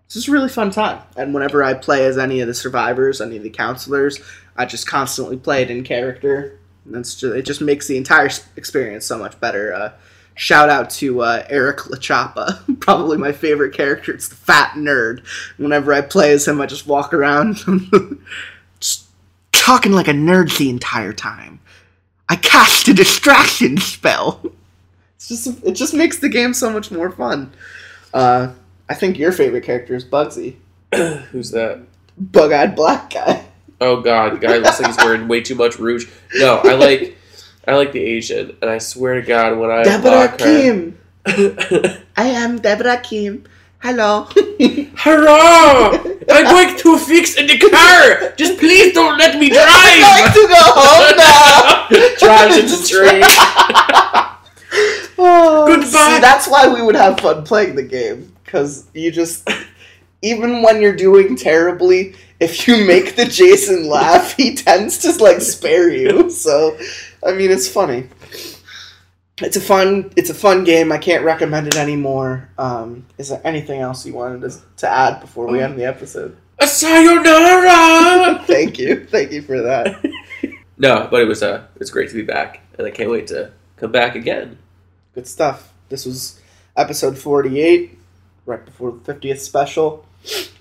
[0.05, 1.01] it's just a really fun time.
[1.15, 4.19] And whenever I play as any of the survivors, any of the counselors,
[4.55, 6.59] I just constantly play it in character.
[6.85, 9.73] And that's just, it just makes the entire experience so much better.
[9.73, 9.91] Uh,
[10.35, 14.13] shout out to uh, Eric LaChappa, probably my favorite character.
[14.13, 15.25] It's the fat nerd.
[15.57, 17.57] Whenever I play as him, I just walk around,
[18.79, 19.07] just
[19.51, 21.59] talking like a nerd the entire time.
[22.29, 24.41] I cast a distraction spell.
[25.15, 27.53] It's just it just makes the game so much more fun.
[28.13, 28.53] Uh,
[28.89, 30.55] I think your favorite character is Buggzy,
[31.31, 31.81] Who's that?
[32.17, 33.43] bug-eyed black guy.
[33.81, 36.07] Oh god, the guy looks like he's wearing way too much rouge.
[36.35, 37.17] No, I like
[37.65, 40.91] I like the Asian, and I swear to God, when I Deborah unlock her,
[42.17, 43.45] I am Deborah Kim.
[43.79, 44.23] Hello.
[44.97, 45.91] Hurrah!
[46.29, 48.33] I'm going to fix in the car.
[48.37, 49.67] Just please don't let me drive.
[49.67, 51.87] I'd like to go home now.
[52.17, 53.23] Drives into the tree.
[55.17, 55.85] Oh, Goodbye.
[55.85, 59.49] See, that's why we would have fun playing the game because you just,
[60.21, 65.41] even when you're doing terribly, if you make the Jason laugh, he tends to like
[65.41, 66.29] spare you.
[66.29, 66.77] So,
[67.25, 68.09] I mean, it's funny.
[69.41, 70.11] It's a fun.
[70.15, 70.91] It's a fun game.
[70.91, 72.49] I can't recommend it anymore.
[72.57, 76.37] Um, is there anything else you wanted to, to add before we end the episode?
[76.59, 78.43] A sayonara.
[78.45, 79.05] Thank you.
[79.05, 80.03] Thank you for that.
[80.77, 83.51] No, but it was uh, it's great to be back, and I can't wait to
[83.77, 84.57] come back again.
[85.13, 85.71] Good stuff.
[85.89, 86.41] This was
[86.75, 87.97] episode 48,
[88.45, 90.05] right before the 50th special.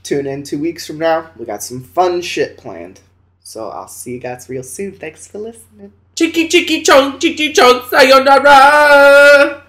[0.03, 1.31] Tune in two weeks from now.
[1.37, 3.01] We got some fun shit planned.
[3.43, 4.93] So I'll see you guys real soon.
[4.93, 5.93] Thanks for listening.
[6.15, 9.63] Chicky chicky chong chicky chong sayonara.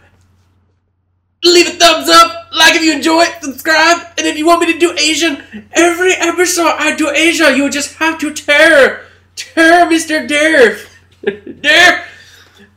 [1.43, 4.71] Leave a thumbs up, like if you enjoy it, subscribe, and if you want me
[4.71, 10.25] to do Asian, every episode I do Asia, you just have to tear, tear Mr.
[10.25, 10.77] Dare,
[11.61, 12.05] Dare.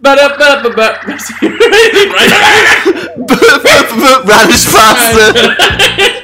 [0.01, 1.05] But up, but up, but
[4.27, 6.23] Radish pasta.